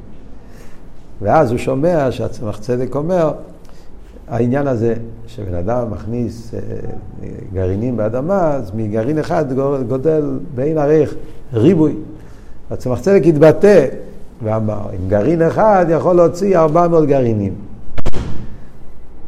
ואז 1.22 1.52
הוא 1.52 1.58
שומע 1.58 2.12
שהצמח 2.12 2.58
צדק 2.60 2.96
אומר, 2.96 3.32
העניין 4.30 4.68
הזה, 4.68 4.94
שבן 5.28 5.54
אדם 5.54 5.92
מכניס 5.92 6.54
אה, 6.54 6.60
גרעינים 7.54 7.98
באדמה, 7.98 8.54
אז 8.54 8.72
מגרעין 8.76 9.20
אחד 9.20 9.46
גודל 9.88 10.40
בעין 10.56 10.78
ערך 10.78 11.14
ריבוי. 11.54 11.96
הצמח 12.72 13.00
צדק 13.00 13.22
התבטא 13.26 13.86
ואמר, 14.44 14.90
עם 14.94 15.10
גרעין 15.10 15.42
אחד 15.42 15.86
יכול 15.90 16.16
להוציא 16.16 16.58
400 16.58 17.06
גרעינים. 17.06 17.54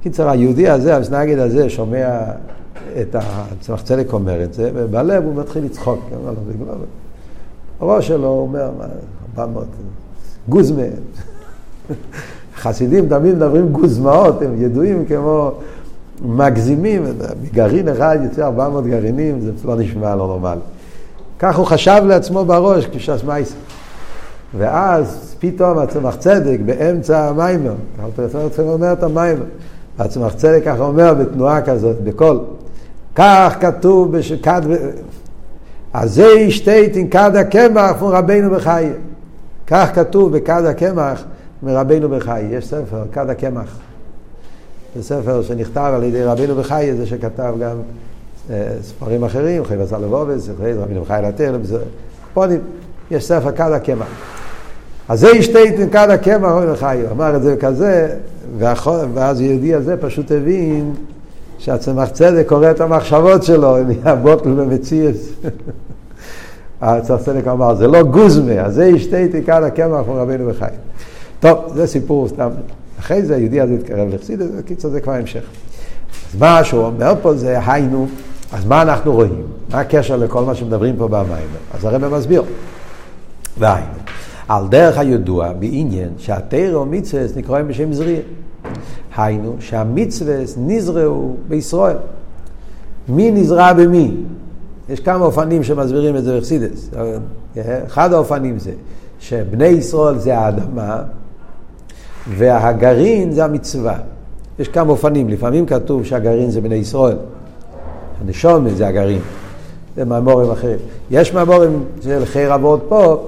קיצר, 0.01 0.29
היהודי 0.29 0.69
הזה, 0.69 0.95
המסנגד 0.95 1.37
הזה, 1.37 1.69
שומע 1.69 2.19
את 3.01 3.15
הצמח 3.15 3.81
צדק 3.81 4.13
אומר 4.13 4.43
את 4.43 4.53
זה, 4.53 4.71
ובלב 4.73 5.23
הוא 5.23 5.35
מתחיל 5.35 5.63
לצחוק. 5.65 5.99
הראש 7.79 8.07
שלו 8.07 8.27
אומר, 8.27 8.71
400, 9.37 9.65
גוזמה. 10.49 10.83
חסידים 12.57 13.07
תמיד 13.07 13.35
מדברים 13.35 13.69
גוזמאות, 13.69 14.41
הם 14.41 14.61
ידועים 14.61 15.05
כמו 15.05 15.51
מגזימים, 16.21 17.03
מגרעין 17.43 17.89
אחד 17.89 18.17
יוצא 18.23 18.45
400 18.45 18.85
גרעינים, 18.85 19.41
זה 19.41 19.51
לא 19.65 19.75
נשמע 19.75 20.15
לא 20.15 20.27
נורמלי. 20.27 20.59
כך 21.39 21.57
הוא 21.57 21.65
חשב 21.65 22.01
לעצמו 22.07 22.45
בראש 22.45 22.87
כש"ס 22.91 23.23
מייס. 23.23 23.53
ואז 24.57 25.35
פתאום 25.39 25.77
הצמח 25.77 26.15
צדק 26.15 26.57
באמצע 26.65 27.29
המיימר, 27.29 27.73
ככה 28.17 28.61
הוא 28.61 28.73
אומר 28.73 28.93
את 28.93 29.03
המיימר, 29.03 29.43
הצמח 29.99 30.33
צדק 30.33 30.61
ככה 30.65 30.83
אומר 30.83 31.13
בתנועה 31.13 31.61
כזאת, 31.61 32.01
בקול, 32.03 32.39
כך 33.15 33.55
כתוב 33.59 34.17
בשכד, 34.17 34.61
אז 35.93 36.13
זה 36.13 36.51
שתי 36.51 37.07
כד 37.11 37.35
הקמח 37.35 38.01
מרבנו 38.01 38.49
בחיי. 38.51 38.89
כך 39.67 39.89
כתוב 39.95 40.37
בכד 40.37 40.65
הקמח 40.65 41.23
מרבנו 41.63 42.09
בחיי. 42.09 42.45
יש 42.51 42.67
ספר, 42.67 43.03
כד 43.11 43.29
הקמח. 43.29 43.77
זה 44.95 45.03
ספר 45.03 45.41
שנכתב 45.41 45.91
על 45.95 46.03
ידי 46.03 46.23
רבנו 46.23 46.55
בחיי, 46.55 46.95
זה 46.95 47.05
שכתב 47.05 47.53
גם 47.59 47.77
אה, 48.49 48.67
ספרים 48.81 49.23
אחרים, 49.23 49.65
חייב 49.65 49.81
עשה 49.81 49.97
לבובס, 49.97 50.49
רבינו 50.59 51.01
בחיי 51.01 51.21
לתל, 51.21 51.55
פונים, 52.33 52.59
יש 53.11 53.25
ספר 53.25 53.51
כד 53.51 53.71
הקמח. 53.71 54.07
אז 55.09 55.19
זה 55.19 55.43
שתי 55.43 55.87
כד 55.91 56.09
הקמח 56.09 56.41
מרבנו 56.41 56.73
בחיי. 56.73 57.01
הוא 57.01 57.11
אמר 57.11 57.35
את 57.35 57.43
זה 57.43 57.55
כזה, 57.59 58.15
ואז 59.13 59.41
יהודי 59.41 59.73
הזה 59.73 59.97
פשוט 59.97 60.31
הבין 60.31 60.93
שהצמח 61.57 62.09
צדק 62.09 62.47
קורא 62.47 62.71
את 62.71 62.81
המחשבות 62.81 63.43
שלו, 63.43 63.77
נהיה 63.83 64.15
בוטל 64.15 64.59
ומציאס. 64.59 65.29
הצמח 66.81 67.21
צדק 67.21 67.47
אמר, 67.47 67.75
זה 67.75 67.87
לא 67.87 68.03
גוזמה, 68.03 68.61
אז 68.61 68.73
זה 68.73 68.85
ישתה 68.85 69.17
תיקן 69.31 69.63
הקמח 69.63 70.07
מרבנו 70.07 70.49
בחי. 70.49 70.65
טוב, 71.39 71.73
זה 71.75 71.87
סיפור 71.87 72.27
סתם. 72.27 72.49
אחרי 72.99 73.25
זה 73.25 73.35
היהודי 73.35 73.61
הזה 73.61 73.73
התקרב 73.73 74.13
לחסידס, 74.13 74.47
בקיצור 74.57 74.91
זה 74.91 75.01
כבר 75.01 75.13
המשך. 75.13 75.43
אז 76.29 76.39
מה 76.39 76.63
שהוא 76.63 76.83
אומר 76.85 77.13
פה 77.21 77.35
זה 77.35 77.71
היינו, 77.71 78.07
אז 78.51 78.65
מה 78.65 78.81
אנחנו 78.81 79.13
רואים? 79.13 79.43
מה 79.71 79.79
הקשר 79.79 80.17
לכל 80.17 80.43
מה 80.43 80.55
שמדברים 80.55 80.95
פה 80.97 81.07
במים? 81.07 81.47
אז 81.73 81.85
הרב 81.85 82.07
מסביר. 82.17 82.43
והיינו, 83.59 83.89
על 84.47 84.67
דרך 84.67 84.97
הידוע 84.97 85.53
בעניין 85.53 86.09
שהתרא 86.17 86.77
ומצווה 86.77 87.23
נקראים 87.35 87.67
בשם 87.67 87.93
זריר. 87.93 88.21
היינו 89.17 89.55
שהמצווה 89.59 90.35
נזרעו 90.57 91.35
בישראל. 91.47 91.97
מי 93.09 93.31
נזרע 93.31 93.73
במי? 93.73 94.11
יש 94.89 94.99
כמה 94.99 95.25
אופנים 95.25 95.63
שמסבירים 95.63 96.15
את 96.15 96.23
זה 96.23 96.37
בחסידס. 96.37 96.89
אחד 97.87 98.13
האופנים 98.13 98.59
זה 98.59 98.71
שבני 99.19 99.67
ישראל 99.67 100.17
זה 100.17 100.37
האדמה 100.37 101.01
והגרעין 102.29 103.31
זה 103.31 103.45
המצווה. 103.45 103.97
יש 104.59 104.67
כמה 104.67 104.91
אופנים, 104.91 105.29
לפעמים 105.29 105.65
כתוב 105.65 106.05
שהגרעין 106.05 106.51
זה 106.51 106.61
בני 106.61 106.75
ישראל. 106.75 107.17
הנשומת 108.21 108.77
זה 108.77 108.87
הגרעין. 108.87 109.21
זה 109.95 110.05
מאמורים 110.05 110.51
אחרים. 110.51 110.77
יש 111.11 111.33
מאמורים 111.33 111.83
של 112.01 112.25
חייר 112.25 112.55
אבות 112.55 112.85
פה, 112.89 113.27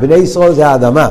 בני 0.00 0.14
ישראל 0.14 0.52
זה 0.52 0.66
האדמה. 0.68 1.08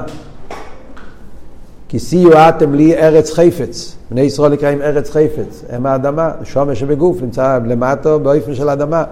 כי 1.90 2.00
שיו 2.00 2.50
אתם 2.50 2.74
לי 2.74 2.98
ארץ 2.98 3.32
חפץ. 3.32 3.96
בני 4.12 4.22
ישראל 4.22 4.52
נקראים 4.52 4.82
ארץ 4.82 5.10
חפץ, 5.10 5.64
הם 5.70 5.86
האדמה, 5.86 6.32
שומש 6.44 6.80
שבגוף 6.80 7.22
נמצא 7.22 7.60
למטו 7.66 8.20
באופן 8.20 8.56
של 8.56 8.70
אדמה. 8.70 9.04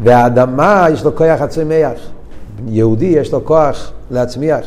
והאדמה 0.00 0.86
יש 0.92 1.04
לו 1.04 1.16
כוח 1.16 1.40
הצמיח. 1.40 2.00
יהודי 2.68 3.06
יש 3.06 3.32
לו 3.32 3.44
כוח 3.44 3.92
להצמיח. 4.10 4.60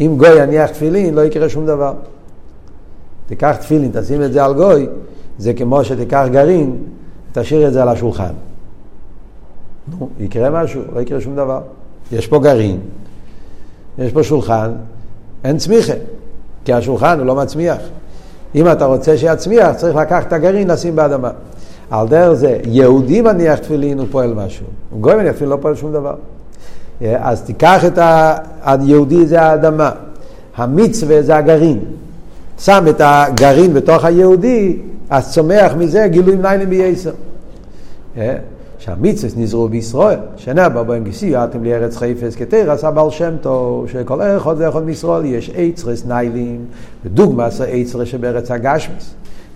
אם 0.00 0.14
גוי 0.16 0.42
יניח 0.42 0.70
תפילין 0.70 1.14
לא 1.14 1.20
יקרה 1.20 1.48
שום 1.48 1.66
דבר. 1.66 1.92
תיקח 3.26 3.56
תפילין, 3.56 3.90
תשים 3.94 4.22
את 4.22 4.32
זה 4.32 4.44
על 4.44 4.54
גוי, 4.54 4.86
זה 5.38 5.54
כמו 5.54 5.84
שתיקח 5.84 6.24
גרעין, 6.30 6.76
תשאיר 7.32 7.68
את 7.68 7.72
זה 7.72 7.82
על 7.82 7.88
השולחן. 7.88 8.32
נו, 9.98 10.08
יקרה 10.18 10.50
משהו, 10.50 10.82
לא 10.94 11.00
יקרה 11.00 11.20
שום 11.20 11.36
דבר. 11.36 11.60
יש 12.12 12.26
פה 12.26 12.38
גרעין, 12.38 12.80
יש 13.98 14.12
פה 14.12 14.22
שולחן, 14.22 14.72
אין 15.44 15.58
צמיחה. 15.58 15.94
כי 16.64 16.72
השולחן 16.72 17.18
הוא 17.18 17.26
לא 17.26 17.34
מצמיח. 17.34 17.78
אם 18.54 18.72
אתה 18.72 18.84
רוצה 18.84 19.18
שיצמיח, 19.18 19.76
צריך 19.76 19.96
לקחת 19.96 20.26
את 20.26 20.32
הגרעין, 20.32 20.70
לשים 20.70 20.96
באדמה. 20.96 21.30
על 21.90 22.08
דרך 22.08 22.32
זה, 22.32 22.58
יהודי 22.64 23.20
מניח 23.20 23.58
תפילין, 23.58 23.98
הוא 23.98 24.06
פועל 24.10 24.34
משהו. 24.34 24.66
גוי 25.00 25.14
מניח 25.14 25.32
תפילין, 25.32 25.50
לא 25.50 25.58
פועל 25.60 25.74
שום 25.74 25.92
דבר. 25.92 26.14
אז 27.00 27.42
תיקח 27.42 27.84
את 27.84 27.98
היהודי, 28.62 29.26
זה 29.26 29.42
האדמה. 29.42 29.90
המצווה 30.56 31.22
זה 31.22 31.36
הגרעין. 31.36 31.80
שם 32.58 32.84
את 32.90 33.00
הגרעין 33.04 33.74
בתוך 33.74 34.04
היהודי, 34.04 34.76
אז 35.10 35.32
צומח 35.32 35.72
מזה 35.78 36.06
גילוי 36.10 36.36
מניינים 36.36 36.70
בייסר. 36.70 37.10
שהמצווה 38.78 39.42
נזרו 39.42 39.68
בישראל, 39.68 40.18
שנאמר 40.36 40.82
בהם 40.82 41.04
גיסי, 41.04 41.36
אתם 41.36 41.64
לי 41.64 41.74
ארץ 41.74 41.96
חפץ 41.96 42.34
כתרס 42.36 42.84
הבעל 42.84 43.10
שם 43.10 43.34
טוב, 43.40 43.88
שכל 43.88 44.22
אחד 44.22 44.54
ואחד 44.58 44.82
מישראל 44.82 45.24
יש 45.24 45.50
עצרס 45.54 46.06
ניילים, 46.06 46.64
ודוגמא 47.04 47.50
זה 47.50 47.64
עצרס 47.64 48.08
שבארץ 48.08 48.50
הגשמס. 48.50 49.14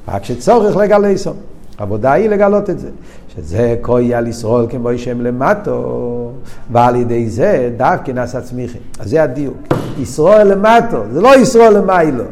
רק 0.08 0.24
שצורך 0.24 0.76
לגלסו. 0.76 1.32
העבודה 1.80 2.12
היא 2.12 2.28
לגלות 2.28 2.70
את 2.70 2.78
זה. 2.78 2.88
שזה 3.36 3.76
כוי 3.82 4.14
על 4.14 4.26
ישראל 4.26 4.66
כמו 4.70 4.88
שם 4.96 5.20
למטו, 5.20 6.30
ועל 6.72 6.96
ידי 6.96 7.28
זה 7.28 7.70
דווקא 7.76 8.10
נעשה 8.10 8.40
צמיחי. 8.40 8.78
אז 8.98 9.10
זה 9.10 9.22
הדיוק. 9.22 9.56
ישראל 10.00 10.52
למטו, 10.52 11.02
זה 11.12 11.20
לא 11.20 11.36
ישראל 11.36 11.76
למיילו. 11.78 12.24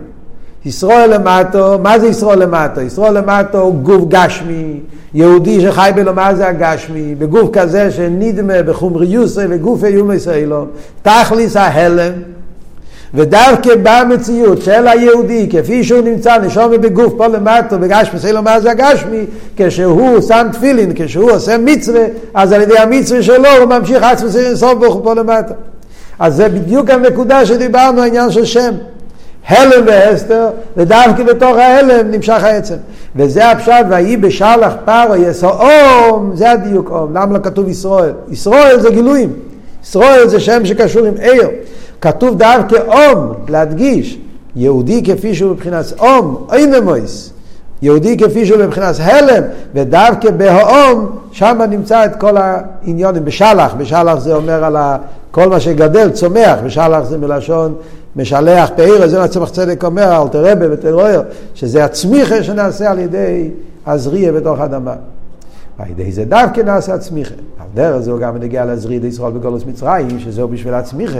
ישראל 0.64 1.14
למטו, 1.14 1.78
מה 1.78 1.98
זה 1.98 2.06
ישראל 2.06 2.42
למטו? 2.42 2.80
ישראל 2.80 3.18
למטו 3.18 3.60
הוא 3.60 3.74
גוף 3.74 4.08
גשמי, 4.08 4.80
יהודי 5.14 5.60
שחי 5.60 5.90
בלו, 5.94 6.14
מה 6.14 6.34
זה 6.34 6.48
הגשמי? 6.48 7.14
בגוף 7.14 7.50
כזה 7.52 7.90
שנדמה 7.90 8.62
בחומריוסי 8.62 9.40
וגוף 9.50 9.84
איום 9.84 10.12
ישראלו, 10.12 10.66
תכליס 11.02 11.56
ההלם, 11.56 12.12
ודווקא 13.14 13.70
במציאות 13.82 14.62
של 14.62 14.88
היהודי, 14.88 15.48
כפי 15.50 15.84
שהוא 15.84 16.00
נמצא 16.00 16.38
נשום 16.38 16.70
בגוף 16.70 17.12
פה 17.16 17.26
למטו, 17.26 17.78
בגשמי, 17.78 18.20
סלו 18.20 18.42
מה 18.42 18.60
זה 18.60 18.70
הגשמי, 18.70 19.24
כשהוא 19.56 20.20
שם 20.20 20.46
תפילין, 20.52 20.92
כשהוא 20.94 21.30
עושה 21.30 21.58
מצווה, 21.58 22.04
אז 22.34 22.52
על 22.52 22.62
ידי 22.62 22.78
המצווה 22.78 23.22
שלו 23.22 23.48
הוא 23.60 23.68
ממשיך 23.68 24.02
עצמו 24.02 24.28
סוף 24.54 24.74
ברוך 24.78 25.00
פה 25.02 25.14
למטו. 25.14 25.54
אז 26.18 26.36
זה 26.36 26.48
בדיוק 26.48 26.90
הנקודה 26.90 27.46
שדיברנו, 27.46 28.02
העניין 28.02 28.30
של 28.30 28.44
שם. 28.44 28.74
הלם 29.48 29.86
והסתר, 29.86 30.48
ודווקא 30.76 31.22
בתוך 31.22 31.56
ההלם 31.56 32.10
נמשך 32.10 32.44
העצם. 32.44 32.74
וזה 33.16 33.50
הפשט, 33.50 33.86
ויהי 33.90 34.16
בשלח 34.16 34.72
פרו 34.84 35.16
יסו 35.16 35.48
אום, 35.48 36.30
זה 36.34 36.50
הדיוק 36.50 36.90
אום. 36.90 37.16
למה 37.16 37.38
לא 37.38 37.42
כתוב 37.42 37.68
ישראל? 37.68 38.12
ישראל 38.30 38.80
זה 38.80 38.90
גילויים. 38.90 39.32
ישראל 39.84 40.28
זה 40.28 40.40
שם 40.40 40.64
שקשור 40.64 41.06
עם 41.06 41.14
עיר. 41.20 41.48
כתוב 42.00 42.38
דווקא 42.38 42.76
אום, 42.86 43.32
להדגיש, 43.48 44.18
יהודי 44.56 45.02
כפי 45.04 45.34
שהוא 45.34 45.52
מבחינת 45.52 45.84
אום, 45.98 46.46
אינמויס. 46.52 47.32
יהודי 47.82 48.16
כפי 48.16 48.46
שהוא 48.46 48.64
מבחינת 48.64 48.94
הלם, 48.98 49.42
ודווקא 49.74 50.30
בהאום, 50.30 51.18
שם 51.32 51.60
נמצא 51.70 52.04
את 52.04 52.16
כל 52.16 52.36
העניונים, 52.36 53.24
בשלח, 53.24 53.74
בשלח 53.74 54.18
זה 54.18 54.34
אומר 54.34 54.64
על 54.64 54.76
כל 55.30 55.48
מה 55.48 55.60
שגדל, 55.60 56.10
צומח, 56.10 56.58
בשלח 56.64 57.04
זה 57.04 57.18
מלשון 57.18 57.74
משלח 58.16 58.70
פעיר, 58.76 59.08
זה 59.08 59.18
מה 59.18 59.28
צמח 59.28 59.50
צדק 59.50 59.84
אומר, 59.84 60.22
אל 60.22 60.28
תרבה 60.28 60.66
ותרויר, 60.70 61.22
שזה 61.54 61.84
הצמיחה 61.84 62.42
שנעשה 62.42 62.90
על 62.90 62.98
ידי 62.98 63.50
הזריע 63.86 64.32
בתוך 64.32 64.60
האדמה. 64.60 64.94
על 65.78 65.90
ידי 65.90 66.12
זה 66.12 66.24
דווקא 66.24 66.60
נעשה 66.60 66.94
הצמיחה. 66.94 67.34
על 67.58 67.66
דרך 67.74 68.08
הוא 68.08 68.18
גם 68.18 68.36
נגיע 68.36 68.64
להזריד 68.64 69.04
ישראל 69.04 69.32
בגולוס 69.32 69.64
מצרים, 69.66 70.20
שזהו 70.20 70.48
בשביל 70.48 70.74
הצמיחה, 70.74 71.18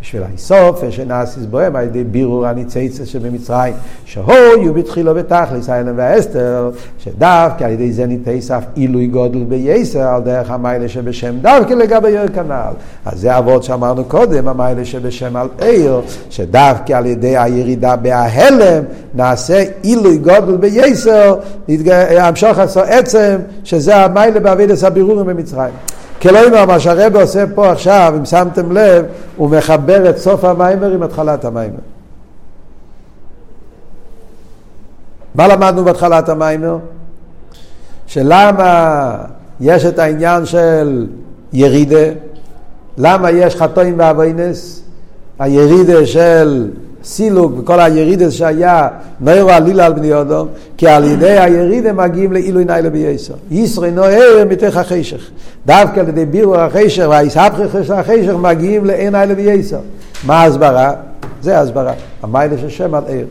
בשביל 0.00 0.22
האיסוף, 0.22 0.82
שנעשיס 0.90 1.44
בוהם 1.44 1.76
על 1.76 1.84
ידי 1.84 2.04
בירור 2.04 2.46
הניציצה 2.46 3.06
שבמצרים, 3.06 3.74
שהויו 4.04 4.74
בתחילו 4.74 5.14
בתכלס, 5.14 5.68
האלם 5.68 5.92
והאסתר, 5.96 6.70
שדווקא 6.98 7.64
על 7.64 7.70
ידי 7.70 7.92
זה 7.92 8.06
ניתסף 8.06 8.64
עילוי 8.74 9.06
גודל 9.06 9.44
בייסר, 9.44 10.00
על 10.00 10.22
דרך 10.22 10.50
המיילה 10.50 10.88
שבשם 10.88 11.38
דווקא 11.42 11.74
לגבי 11.74 12.18
עיר 12.18 12.28
כנ"ל. 12.28 12.72
אז 13.04 13.20
זה 13.20 13.38
אבות 13.38 13.64
שאמרנו 13.64 14.04
קודם, 14.04 14.48
המיילה 14.48 14.84
שבשם 14.84 15.36
על 15.36 15.48
עיר, 15.60 16.00
שדווקא 16.30 16.92
על 16.92 17.06
ידי 17.06 17.36
הירידה 17.36 17.96
בהלם, 17.96 18.84
נעשה 19.14 19.64
עילוי 19.82 20.18
גודל 20.18 20.56
בייסר, 20.56 21.34
המשוך 22.18 22.58
עשו 22.58 22.80
עצם, 22.80 23.36
שזה 23.64 23.89
המיילה 23.94 24.40
בעבידת 24.40 24.82
הבירורים 24.82 25.26
במצרים. 25.26 25.74
כלומר, 26.22 26.66
מה 26.66 26.80
שהרב 26.80 27.16
עושה 27.16 27.44
פה 27.54 27.70
עכשיו, 27.72 28.14
אם 28.16 28.24
שמתם 28.24 28.72
לב, 28.72 29.04
הוא 29.36 29.50
מחבר 29.50 30.10
את 30.10 30.18
סוף 30.18 30.44
המיימר 30.44 30.92
עם 30.92 31.02
התחלת 31.02 31.44
המיימר. 31.44 31.76
מה 35.34 35.48
למדנו 35.48 35.84
בהתחלת 35.84 36.28
המיימר? 36.28 36.78
שלמה 38.06 39.16
יש 39.60 39.84
את 39.84 39.98
העניין 39.98 40.46
של 40.46 41.06
ירידה, 41.52 42.06
למה 42.98 43.30
יש 43.30 43.56
חטאים 43.56 43.94
ואבוינס, 43.98 44.82
הירידה 45.38 46.06
של 46.06 46.70
סילוק 47.04 47.52
וכל 47.58 47.80
הירידה 47.80 48.30
שהיה 48.30 48.88
נוירו 49.20 49.50
עלילה 49.50 49.86
על 49.86 49.92
בני 49.92 50.20
אדום, 50.20 50.48
כי 50.76 50.88
על 50.88 51.04
ידי 51.04 51.38
הירידה 51.38 51.92
מגיעים 51.92 52.32
לעילוי 52.32 52.64
נילה 52.64 52.90
בייסר. 52.90 53.34
ישרי 53.50 53.90
נויר 53.90 54.46
מתוך 54.48 54.76
החשך. 54.76 55.30
דווקא 55.66 56.00
על 56.00 56.08
ידי 56.08 56.24
בירו 56.24 56.56
החשך 56.56 57.06
והיסהפכך 57.10 57.84
של 57.84 57.92
החשך 57.92 58.32
מגיעים 58.40 58.84
לעין 58.84 59.16
נילה 59.16 59.34
בייסר. 59.34 59.80
מה 60.24 60.42
ההסברה? 60.42 60.92
זה 61.42 61.58
ההסברה. 61.58 61.92
המיילה 62.22 62.58
של 62.58 62.68
שם 62.68 62.94
על 62.94 63.02
עיר. 63.06 63.26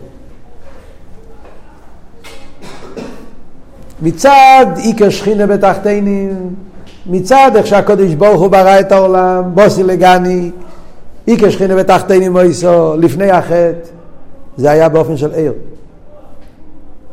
מצד 4.01 4.65
עיקר 4.75 5.09
שכינה 5.09 5.47
בתחתינים, 5.47 6.53
מצד 7.05 7.51
איך 7.55 7.67
שהקודש 7.67 8.13
ברוך 8.13 8.41
הוא 8.41 8.47
ברא 8.47 8.79
את 8.79 8.91
העולם, 8.91 9.43
בוסי 9.53 9.83
לגני, 9.83 10.51
עיקר 11.25 11.49
שכינה 11.49 11.75
בתחתינים 11.75 12.31
מויסו, 12.31 12.95
לפני 12.97 13.31
החטא, 13.31 13.73
זה 14.57 14.71
היה 14.71 14.89
באופן 14.89 15.17
של 15.17 15.31
עיר. 15.31 15.53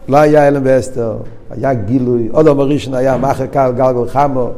לא 0.08 0.16
היה 0.16 0.48
אלם 0.48 0.62
ואסתר, 0.64 1.16
היה 1.50 1.74
גילוי, 1.74 2.28
עוד 2.32 2.48
אומר 2.48 2.68
ראשון 2.68 2.94
היה 2.94 3.16
מאחר 3.16 3.46
קל 3.46 3.72
גלגל 3.76 4.08
חמו, 4.08 4.50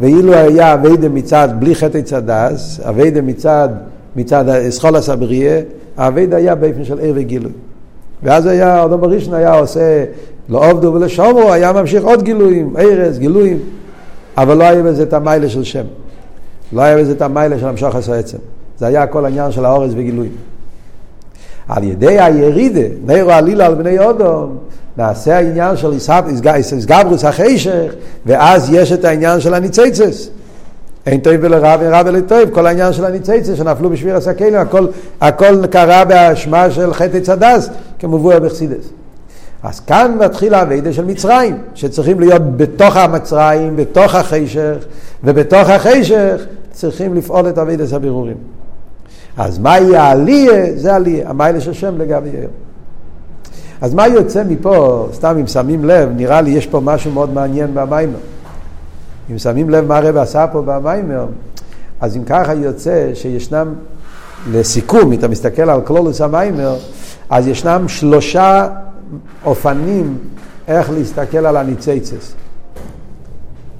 ואילו 0.00 0.34
היה 0.34 0.74
אביידה 0.74 1.08
מצד, 1.08 1.48
בלי 1.58 1.74
חטא 1.74 2.00
צדס, 2.00 2.80
אביידה 2.88 3.22
מצד, 3.22 3.68
מצד 4.16 4.48
אסכולס 4.48 5.08
הבריה, 5.08 5.60
האביידה 5.96 6.36
היה 6.36 6.54
באופן 6.54 6.84
של 6.84 6.98
עיר 6.98 7.12
וגילוי. 7.16 7.52
ואז 8.22 8.46
היה, 8.46 8.80
עוד 8.80 8.92
אומר 8.92 9.08
ראשון 9.08 9.34
היה 9.34 9.58
עושה 9.58 10.04
לא 10.48 10.70
עובדו 10.70 10.94
ולשומו, 10.94 11.52
היה 11.52 11.72
ממשיך 11.72 12.04
עוד 12.04 12.22
גילויים, 12.22 12.76
ארז, 12.76 13.18
גילויים, 13.18 13.58
אבל 14.36 14.56
לא 14.56 14.64
היה 14.64 14.82
בזה 14.82 15.02
את 15.02 15.12
המיילה 15.12 15.48
של 15.48 15.64
שם. 15.64 15.84
לא 16.72 16.82
היה 16.82 16.96
בזה 16.96 17.12
את 17.12 17.22
המיילה 17.22 17.58
של 17.58 17.66
המשוך 17.66 17.94
עשו 17.94 18.12
עצם. 18.12 18.38
זה 18.80 18.86
היה 18.86 19.06
כל 19.06 19.24
העניין 19.24 19.52
של 19.52 19.64
האורז 19.64 19.94
וגילויים. 19.94 20.32
על 21.68 21.84
ידי 21.84 22.20
הירידה, 22.20 22.88
נרו 23.04 23.30
עלילה 23.30 23.66
על 23.66 23.74
בני 23.74 23.98
אודום, 23.98 24.56
נעשה 24.96 25.36
העניין 25.36 25.76
של 25.76 25.92
איסגברוס 26.54 27.24
החשך, 27.24 27.92
ואז 28.26 28.70
יש 28.72 28.92
את 28.92 29.04
העניין 29.04 29.40
של 29.40 29.54
הניציצס. 29.54 30.28
אין 31.06 31.20
טוב 31.20 31.34
ולרע 31.40 31.76
ואין 31.80 31.92
רע 31.92 32.02
ולטוב, 32.06 32.50
כל 32.52 32.66
העניין 32.66 32.92
של 32.92 33.04
הניציצס 33.04 33.56
שנפלו 33.56 33.90
בשביר 33.90 34.16
הסכלים, 34.16 34.54
הכל, 34.54 34.86
הכל 35.20 35.66
קרה 35.66 36.04
באשמה 36.04 36.70
של 36.70 36.94
חטא 36.94 37.20
צדס, 37.20 37.68
כמובוא 37.98 38.38
בחסידס. 38.38 38.88
אז 39.62 39.80
כאן 39.80 40.16
מתחיל 40.20 40.54
האביידה 40.54 40.92
של 40.92 41.04
מצרים, 41.04 41.58
שצריכים 41.74 42.20
להיות 42.20 42.56
בתוך 42.56 42.96
המצרים, 42.96 43.76
בתוך 43.76 44.14
החשך, 44.14 44.76
ובתוך 45.24 45.68
החשך 45.68 46.44
צריכים 46.72 47.14
לפעול 47.14 47.48
את 47.48 47.58
אביידס 47.58 47.92
הבירורים. 47.92 48.59
אז 49.40 49.58
מהי 49.58 49.96
העלייה? 49.96 50.76
זה 50.76 50.92
העלייה, 50.92 51.30
המיילה 51.30 51.60
של 51.60 51.72
שם 51.72 51.98
לגבי 51.98 52.28
יאיר. 52.28 52.48
אז 53.80 53.94
מה 53.94 54.08
יוצא 54.08 54.42
מפה, 54.48 55.08
סתם 55.12 55.36
אם 55.40 55.46
שמים 55.46 55.84
לב, 55.84 56.08
נראה 56.16 56.40
לי 56.40 56.50
יש 56.50 56.66
פה 56.66 56.80
משהו 56.80 57.12
מאוד 57.12 57.32
מעניין 57.32 57.74
במיימר. 57.74 58.18
אם 59.30 59.38
שמים 59.38 59.70
לב 59.70 59.86
מה 59.86 59.98
הרב 59.98 60.16
עשה 60.16 60.46
פה 60.52 60.62
במיימר, 60.62 61.26
אז 62.00 62.16
אם 62.16 62.24
ככה 62.24 62.54
יוצא 62.54 63.10
שישנם, 63.14 63.74
לסיכום, 64.52 65.12
אם 65.12 65.18
אתה 65.18 65.28
מסתכל 65.28 65.70
על 65.70 65.80
כלולוס 65.80 66.20
המיימר, 66.20 66.76
אז 67.30 67.48
ישנם 67.48 67.84
שלושה 67.88 68.68
אופנים 69.44 70.18
איך 70.68 70.90
להסתכל 70.90 71.46
על 71.46 71.56
הניציצס. 71.56 72.34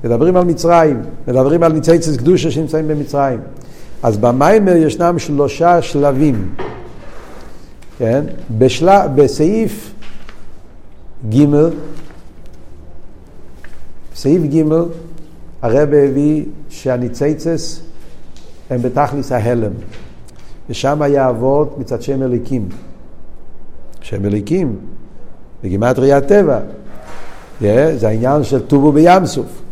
מדברים 0.05 0.37
על 0.37 0.45
מצרים, 0.45 1.03
מדברים 1.29 1.63
על 1.63 1.73
ניציצס 1.73 2.17
קדושה 2.17 2.51
שנמצאים 2.51 2.89
במצרים. 2.89 3.39
אז 4.03 4.17
במיימר 4.17 4.77
ישנם 4.77 5.19
שלושה 5.19 5.83
שלבים. 5.83 6.55
כן? 7.99 8.25
בשל... 8.59 8.89
בסעיף 9.15 9.93
ג', 11.31 11.47
סעיף 14.15 14.43
ג', 14.43 14.63
הרב 15.63 15.89
הביא 15.95 16.45
שהניציצס 16.69 17.81
הם 18.71 18.83
בתכליס 18.83 19.33
ההלם, 19.33 19.73
ושם 20.71 21.03
היה 21.03 21.29
אבות 21.29 21.79
מצד 21.79 22.03
שם 22.03 22.23
אליקים. 22.23 22.69
שם 24.01 24.25
אליקים 24.25 24.77
בגימטרי 25.65 26.13
הטבע. 26.13 26.61
Yeah, 27.61 27.65
זה 27.97 28.09
העניין 28.09 28.45
של 28.45 28.61
טובו 28.61 28.93
בים 28.93 29.27
סוף. 29.27 29.63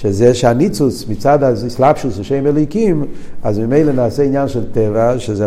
שזה 0.00 0.34
שהניצוץ 0.34 1.04
מצד 1.08 1.42
הסלבשוס 1.42 2.18
השם 2.18 2.46
אליקים, 2.46 3.04
אז 3.42 3.58
ממילא 3.58 3.92
נעשה 3.92 4.22
עניין 4.22 4.48
של 4.48 4.64
טבע, 4.72 5.18
שזה 5.18 5.46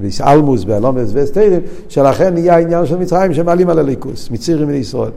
ביסאלמוס, 0.00 0.64
באלומס 0.64 1.10
וסטיירים, 1.12 1.60
שלכן 1.88 2.34
נהיה 2.34 2.58
עניין 2.58 2.86
של 2.86 2.96
מצרים 2.96 3.34
שמעלים 3.34 3.68
על 3.68 3.78
הליכוס, 3.78 4.30
מצירים 4.30 4.70
לישראל. 4.70 5.10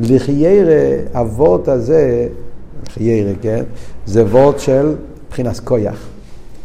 לחיירה, 0.00 1.20
אבות 1.20 1.68
הזה, 1.68 2.28
חיירה, 2.88 3.32
כן? 3.42 3.62
זה 4.06 4.24
וורט 4.24 4.58
של 4.58 4.94
מבחינת 5.26 5.60
כויח. 5.60 6.06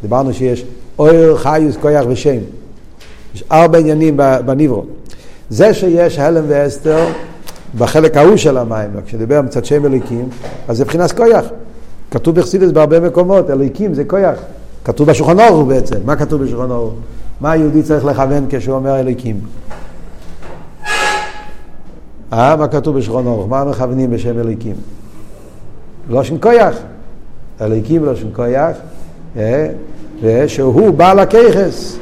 דיברנו 0.02 0.34
שיש 0.34 0.66
אויר, 1.00 1.38
חיוס, 1.38 1.78
כויח 1.78 2.06
ושם. 2.10 2.38
יש 3.36 3.44
ארבע 3.52 3.78
עניינים 3.78 4.18
בניברו. 4.46 4.86
זה 5.50 5.74
שיש 5.74 6.20
הלם 6.20 6.44
ואסתר 6.48 7.06
בחלק 7.78 8.18
ההוא 8.18 8.38
של 8.38 8.58
המים, 8.58 8.90
כשדיבר 9.06 9.42
מצד 9.42 9.66
שם 9.66 9.86
אליקים, 9.86 10.30
אז 10.68 10.78
זה 10.78 10.84
מבחינת 10.84 11.12
כויח. 11.12 11.46
כתוב 12.12 12.36
בחסידס 12.36 12.72
בהרבה 12.72 13.00
מקומות, 13.00 13.50
אליקים 13.50 13.94
זה 13.94 14.04
כויח. 14.06 14.40
כתוב 14.86 15.10
בשולחן 15.10 15.40
אורו 15.40 15.66
בעצם. 15.66 15.96
מה 16.06 16.16
כתוב 16.16 16.44
בשולחן 16.44 16.72
אורו? 16.72 16.92
מה 17.42 17.52
היהודי 17.52 17.84
צריך 17.84 18.06
לכוון 18.06 18.46
כשהוא 18.50 18.76
אומר 18.76 19.00
אליקים? 19.00 19.40
אה, 22.34 22.56
מה 22.56 22.68
כתוב 22.68 22.98
בשולחן 22.98 23.28
אורו? 23.28 23.48
מה 23.48 23.66
מכוונים 23.66 24.12
בשם 24.12 24.40
אליקים? 24.40 24.76
לא 26.10 26.24
שום 26.24 26.38
כויח. 26.38 26.76
אליקים 27.62 28.06
לא 28.06 28.16
שום 28.16 28.30
כויח, 28.34 28.78
אה, 29.38 29.68
שהוא 30.48 30.94
בעל 30.94 31.20
הכיכס. 31.20 31.98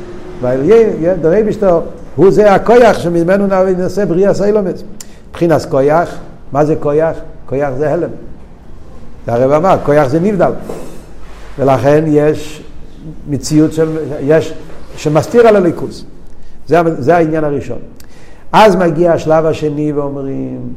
דרי 1.22 1.44
בשתו, 1.44 1.82
הוא 2.16 2.32
זה 2.32 2.54
הכויח 2.54 3.00
שממנו 3.00 3.48
נעשה 3.78 4.06
בריאה 4.06 4.34
סיילומס. 4.34 4.84
מבחינת 5.34 5.66
כויח, 5.66 6.10
מה 6.52 6.66
זה 6.66 6.76
כויח? 6.76 7.18
כויח 7.46 7.70
זה 7.78 7.94
הלם. 7.94 8.10
זה 9.26 9.34
הרב 9.34 9.52
אמר, 9.52 9.78
כויח 9.86 10.08
זה 10.08 10.20
נבדל. 10.20 10.52
ולכן 11.60 12.04
יש 12.08 12.64
מציאות 13.30 13.74
של, 13.74 13.98
יש, 14.22 14.54
שמסתיר 14.96 15.48
על 15.48 15.56
הליכוס. 15.56 16.06
זה, 16.68 16.78
זה 17.00 17.16
העניין 17.16 17.44
הראשון. 17.44 17.78
אז 18.52 18.76
מגיע 18.76 19.14
השלב 19.14 19.46
השני 19.46 19.92
ואומרים, 19.92 20.74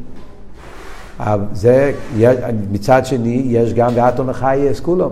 זה, 1.53 1.92
מצד 2.73 3.07
שני, 3.07 3.42
יש 3.47 3.75
גם 3.75 3.95
באטום 3.95 4.29
החייס 4.29 4.81
כולו. 4.81 5.11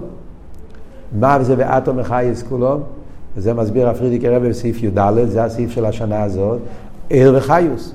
מה 1.20 1.42
זה 1.42 1.56
באטום 1.56 1.98
החייס 1.98 2.42
כולו? 2.42 2.80
וזה 3.36 3.54
מסביר 3.54 3.88
הפרידיק 3.88 4.24
הרב 4.24 4.48
בסעיף 4.48 4.82
י"ד, 4.82 4.98
זה 5.28 5.44
הסעיף 5.44 5.70
של 5.70 5.84
השנה 5.84 6.22
הזאת, 6.22 6.58
ער 7.10 7.34
וחיוס. 7.36 7.94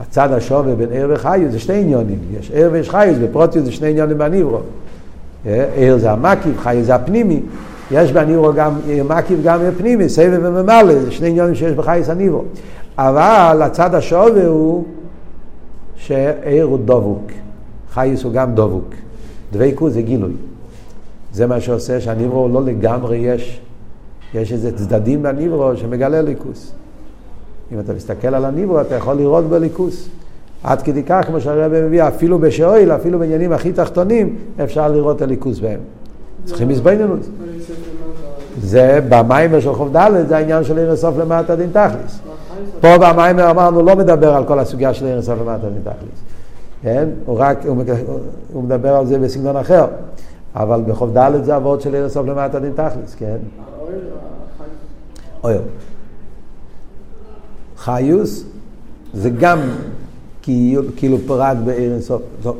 הצד 0.00 0.32
השווה 0.32 0.74
בין 0.74 0.88
ער 0.92 1.10
וחיוס 1.14 1.52
זה 1.52 1.58
שני 1.58 1.80
עניונים, 1.80 2.18
יש 2.40 2.50
ער 2.54 2.68
ויש 2.72 2.90
חיוס, 2.90 3.18
בפרוטיות 3.18 3.64
זה 3.64 3.72
שני 3.72 3.88
עניונים 3.88 4.18
בניברו. 4.18 4.58
ער 5.46 5.98
זה 5.98 6.10
המקיף, 6.10 6.58
חיוס 6.58 6.86
זה 6.86 6.94
הפנימי, 6.94 7.40
יש 7.90 8.12
בניברו 8.12 8.52
גם 8.52 8.72
מקיף 9.08 9.38
גם 9.42 9.60
פנימי, 9.78 10.08
סבב 10.08 10.40
וממלא, 10.42 10.94
זה 11.00 11.10
שני 11.10 11.28
עניונים 11.28 11.54
שיש 11.54 11.72
בחייס 11.72 12.08
הניברו. 12.08 12.44
אבל 12.98 13.62
הצד 13.62 13.94
השווה 13.94 14.46
הוא 14.46 14.84
שער 15.96 16.62
הוא 16.62 16.78
דבוק. 16.84 17.30
חייס 17.92 18.22
הוא 18.22 18.32
גם 18.32 18.54
דבוק. 18.54 18.94
דבקות 19.52 19.92
זה 19.92 20.02
גילוי. 20.02 20.32
זה 21.32 21.46
מה 21.46 21.60
שעושה 21.60 22.00
שהניברו 22.00 22.48
לא 22.48 22.64
לגמרי 22.64 23.16
יש. 23.16 23.60
יש 24.34 24.52
איזה 24.52 24.76
צדדים 24.76 25.22
בניברו 25.22 25.76
שמגלה 25.76 26.22
ליכוס. 26.22 26.72
אם 27.72 27.80
אתה 27.80 27.92
מסתכל 27.92 28.34
על 28.34 28.44
הניברו, 28.44 28.80
אתה 28.80 28.94
יכול 28.94 29.14
לראות 29.14 29.44
בליכוס. 29.44 30.08
עד 30.62 30.82
כדי 30.82 31.02
כך, 31.02 31.26
כמו 31.26 31.40
שהרבא 31.40 31.86
מביא, 31.86 32.08
אפילו 32.08 32.38
בשאויל, 32.38 32.92
אפילו 32.92 33.18
בעניינים 33.18 33.52
הכי 33.52 33.72
תחתונים, 33.72 34.36
אפשר 34.64 34.88
לראות 34.88 35.16
את 35.16 35.22
הליכוס 35.22 35.58
בהם. 35.58 35.80
צריכים 36.44 36.68
מזבננות. 36.68 37.20
זה 38.60 39.00
במיימר 39.08 39.60
של 39.60 39.72
חוב 39.72 39.96
ד' 39.96 40.28
זה 40.28 40.36
העניין 40.36 40.64
של 40.64 40.78
עיר 40.78 40.90
הסוף 40.90 41.18
למטה 41.18 41.56
דין 41.56 41.70
תכליס. 41.72 42.20
פה 42.80 42.88
במיימר 42.98 43.50
אמרנו 43.50 43.82
לא 43.82 43.96
מדבר 43.96 44.34
על 44.34 44.44
כל 44.44 44.58
הסוגיה 44.58 44.94
של 44.94 45.06
עיר 45.06 45.18
הסוף 45.18 45.38
למטה 45.40 45.68
דין 45.68 45.82
תכליס. 45.82 46.20
כן? 46.82 47.08
הוא 47.26 47.36
רק, 47.38 47.66
הוא, 47.66 47.84
הוא 48.52 48.62
מדבר 48.62 48.96
על 48.96 49.06
זה 49.06 49.18
בסגנון 49.18 49.56
אחר. 49.56 49.86
אבל 50.56 50.82
בחוב 50.86 51.18
ד' 51.18 51.44
זה 51.44 51.56
אבות 51.56 51.80
של 51.80 51.94
עיר 51.94 52.04
הסוף 52.04 52.26
למטה 52.26 52.60
דין 52.60 52.72
תכליס, 52.72 53.14
כן? 53.14 53.36
אויר. 55.44 55.60
חיוס 57.80 58.44
זה 59.14 59.30
גם 59.30 59.58
כאילו 60.96 61.18
פרט 61.26 61.56
בעיר 61.64 61.94
הסוף. 61.94 62.22
לא, 62.44 62.54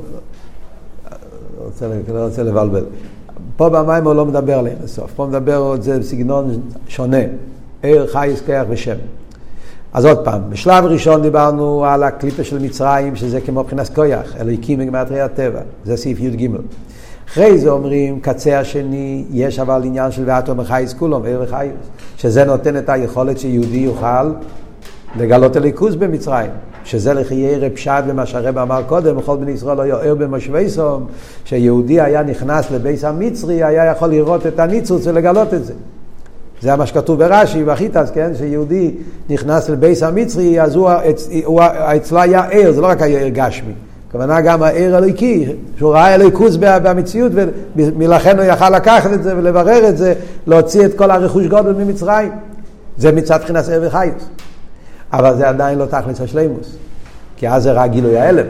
לא 2.08 2.24
רוצה 2.24 2.42
לבלבל. 2.42 2.84
פה 3.56 3.68
במים 3.68 4.04
הוא 4.04 4.14
לא 4.14 4.26
מדבר 4.26 4.58
על 4.58 4.66
עיר 4.66 4.76
הסוף, 4.84 5.10
פה 5.16 5.26
מדבר 5.26 5.62
על 5.62 5.82
זה 5.82 5.98
בסגנון 5.98 6.60
שונה, 6.88 7.16
עיר 7.82 8.06
חייס 8.06 8.40
כיח 8.40 8.66
ושם. 8.68 8.96
אז 9.92 10.04
עוד 10.04 10.24
פעם, 10.24 10.42
בשלב 10.50 10.84
ראשון 10.84 11.22
דיברנו 11.22 11.84
על 11.84 12.02
הקליפה 12.02 12.44
של 12.44 12.58
מצרים, 12.58 13.16
שזה 13.16 13.40
כמו 13.40 13.60
מבחינת 13.60 13.88
כויח, 13.94 14.36
אלוהיקים 14.36 14.78
מגמטרי 14.78 15.20
הטבע, 15.20 15.60
זה 15.84 15.96
סעיף 15.96 16.20
י"ג. 16.20 16.48
אחרי 17.28 17.58
זה 17.58 17.70
אומרים, 17.70 18.20
קצה 18.20 18.60
השני, 18.60 19.24
יש 19.30 19.58
אבל 19.58 19.82
עניין 19.84 20.10
של 20.10 20.22
ואתו 20.26 20.54
מחייס 20.54 20.92
כולו, 20.92 21.24
עיר 21.24 21.42
וחייס, 21.44 21.72
שזה 22.16 22.44
נותן 22.44 22.76
את 22.76 22.88
היכולת 22.88 23.38
שיהודי 23.38 23.76
יוכל 23.76 24.32
לגלות 25.16 25.56
הליכוז 25.56 25.96
במצרים. 25.96 26.50
שזה 26.84 27.14
לחיי 27.14 27.58
רב 27.58 27.72
פשט 27.74 28.04
ומה 28.06 28.26
שהרב 28.26 28.58
אמר 28.58 28.82
קודם, 28.86 29.18
וכל 29.18 29.36
בני 29.36 29.50
ישראל 29.50 29.76
לא 29.76 29.82
יואר 29.82 30.14
במשווה 30.14 30.68
סום, 30.68 31.06
שיהודי 31.44 32.00
היה 32.00 32.22
נכנס 32.22 32.70
לביס 32.70 33.04
המצרי, 33.04 33.64
היה 33.64 33.84
יכול 33.84 34.08
לראות 34.08 34.46
את 34.46 34.60
הניצוץ 34.60 35.06
ולגלות 35.06 35.54
את 35.54 35.64
זה. 35.64 35.72
זה 36.62 36.76
מה 36.76 36.86
שכתוב 36.86 37.18
ברש"י, 37.18 37.64
בחיטס, 37.64 38.10
כן? 38.10 38.30
שיהודי 38.38 38.90
נכנס 39.30 39.68
לביס 39.68 40.02
המצרי, 40.02 40.60
אז 40.62 40.76
הוא, 40.76 40.90
הוא, 41.44 41.62
אצלו 41.96 42.20
היה 42.20 42.44
ער, 42.50 42.72
זה 42.72 42.80
לא 42.80 42.86
רק 42.86 43.02
היה 43.02 43.20
ער 43.20 43.28
גשמי. 43.28 43.72
הכוונה 44.08 44.40
גם 44.40 44.62
הער 44.62 44.96
אלוהיקי, 44.98 45.46
שהוא 45.78 45.92
ראה 45.92 46.14
אלוהיקוס 46.14 46.56
במציאות, 46.60 47.32
ולכן 47.76 48.38
הוא 48.38 48.44
יכל 48.44 48.70
לקחת 48.70 49.12
את 49.12 49.22
זה 49.22 49.36
ולברר 49.36 49.88
את 49.88 49.96
זה, 49.96 50.14
להוציא 50.46 50.84
את 50.84 50.94
כל 50.94 51.10
הרכוש 51.10 51.46
גודל 51.46 51.72
ממצרים. 51.72 52.32
זה 52.98 53.12
מצד 53.12 53.36
מבחינת 53.36 53.68
ער 53.68 53.82
וחייס. 53.86 54.14
אבל 55.12 55.36
זה 55.36 55.48
עדיין 55.48 55.78
לא 55.78 55.86
תכלס 55.86 56.20
השלימוס, 56.20 56.76
כי 57.36 57.48
אז 57.48 57.62
זה 57.62 57.72
רק 57.72 57.90
גילוי 57.90 58.18
ההלם. 58.18 58.46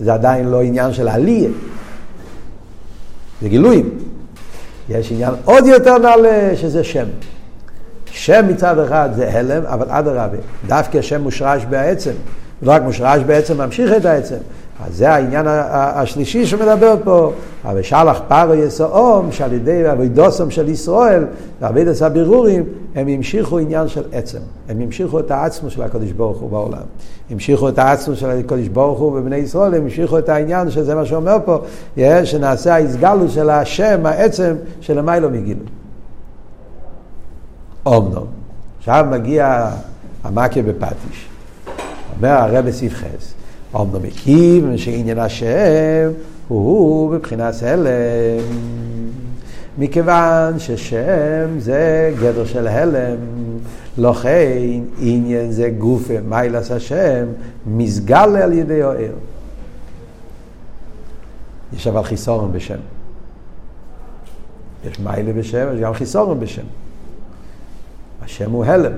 זה 0.00 0.14
עדיין 0.14 0.48
לא 0.48 0.62
עניין 0.62 0.92
של 0.92 1.08
עלייה, 1.08 1.50
זה 3.42 3.48
גילויים. 3.48 3.90
יש 4.88 5.12
עניין 5.12 5.34
עוד 5.44 5.66
יותר 5.66 5.98
נעלה 5.98 6.56
שזה 6.56 6.84
שם. 6.84 7.06
שם 8.06 8.48
מצד 8.48 8.78
אחד 8.78 9.08
זה 9.16 9.38
הלם, 9.38 9.62
אבל 9.66 9.86
אדרבה, 9.88 10.36
דווקא 10.66 11.02
שם 11.02 11.20
מושרש 11.20 11.64
בעצם. 11.64 12.12
לא 12.62 12.72
רק 12.72 12.82
מושרש 12.82 13.22
בעצם, 13.22 13.58
ממשיך 13.58 13.92
את 13.96 14.04
העצם. 14.04 14.36
אז 14.86 14.96
זה 14.96 15.10
העניין 15.10 15.46
השלישי 15.48 16.46
שמדבר 16.46 16.94
פה. 17.04 17.32
אבל 17.64 17.82
שלח 17.82 18.20
פרו 18.28 18.54
יסעום, 18.54 19.32
שעל 19.32 19.52
ידי 19.52 19.92
אבידוסם 19.92 20.50
של 20.50 20.68
ישראל, 20.68 21.24
ואבידס 21.60 22.02
הבירורים, 22.02 22.64
הם 22.94 23.08
המשיכו 23.08 23.58
עניין 23.58 23.88
של 23.88 24.02
עצם. 24.12 24.38
הם 24.68 24.80
המשיכו 24.80 25.20
את 25.20 25.30
העצמו 25.30 25.70
של 25.70 25.82
הקדוש 25.82 26.12
ברוך 26.12 26.38
הוא 26.38 26.50
בעולם. 26.50 26.82
המשיכו 27.30 27.68
את 27.68 27.78
העצמו 27.78 28.16
של 28.16 28.30
הקדוש 28.30 28.68
ברוך 28.68 28.98
הוא 28.98 29.12
בבני 29.12 29.36
ישראל, 29.36 29.74
הם 29.74 29.82
המשיכו 29.82 30.18
את 30.18 30.28
העניין, 30.28 30.70
שזה 30.70 30.94
מה 30.94 31.06
שאומר 31.06 31.36
פה, 31.44 31.58
שנעשה 32.24 32.74
ההסגלות 32.74 33.30
של 33.30 33.50
השם, 33.50 34.06
העצם, 34.06 34.54
של 34.80 34.98
המיילו 34.98 35.30
מגילו. 35.30 35.64
אומנום. 37.86 38.26
עכשיו 38.78 39.06
מגיע 39.10 39.70
המקיה 40.24 40.62
בפטיש. 40.62 41.28
אומר 42.16 42.28
הרב 42.28 42.66
בסעיף 42.66 42.94
חס. 43.74 43.80
אומנם 43.80 44.02
מקיף 44.02 44.64
שעניין 44.76 45.18
השם 45.18 46.10
הוא 46.48 47.10
בבחינת 47.10 47.54
הלם. 47.62 48.44
מכיוון 49.78 50.58
ששם 50.58 51.58
זה 51.58 52.14
גדר 52.20 52.44
של 52.44 52.66
הלם, 52.66 53.16
לכן 53.98 54.80
עניין 55.00 55.50
זה 55.50 55.70
גופה 55.78 56.14
מיילס 56.28 56.70
השם, 56.70 57.26
מסגל 57.66 58.36
על 58.36 58.52
ידי 58.52 58.82
האר. 58.82 59.12
יש 61.76 61.86
אבל 61.86 62.02
חיסורם 62.02 62.52
בשם. 62.52 62.78
יש 64.84 65.00
מיילה 65.00 65.32
בשם, 65.32 65.66
יש 65.74 65.80
גם 65.80 65.94
חיסורם 65.94 66.40
בשם. 66.40 66.62
השם 68.24 68.50
הוא 68.50 68.64
הלם. 68.64 68.92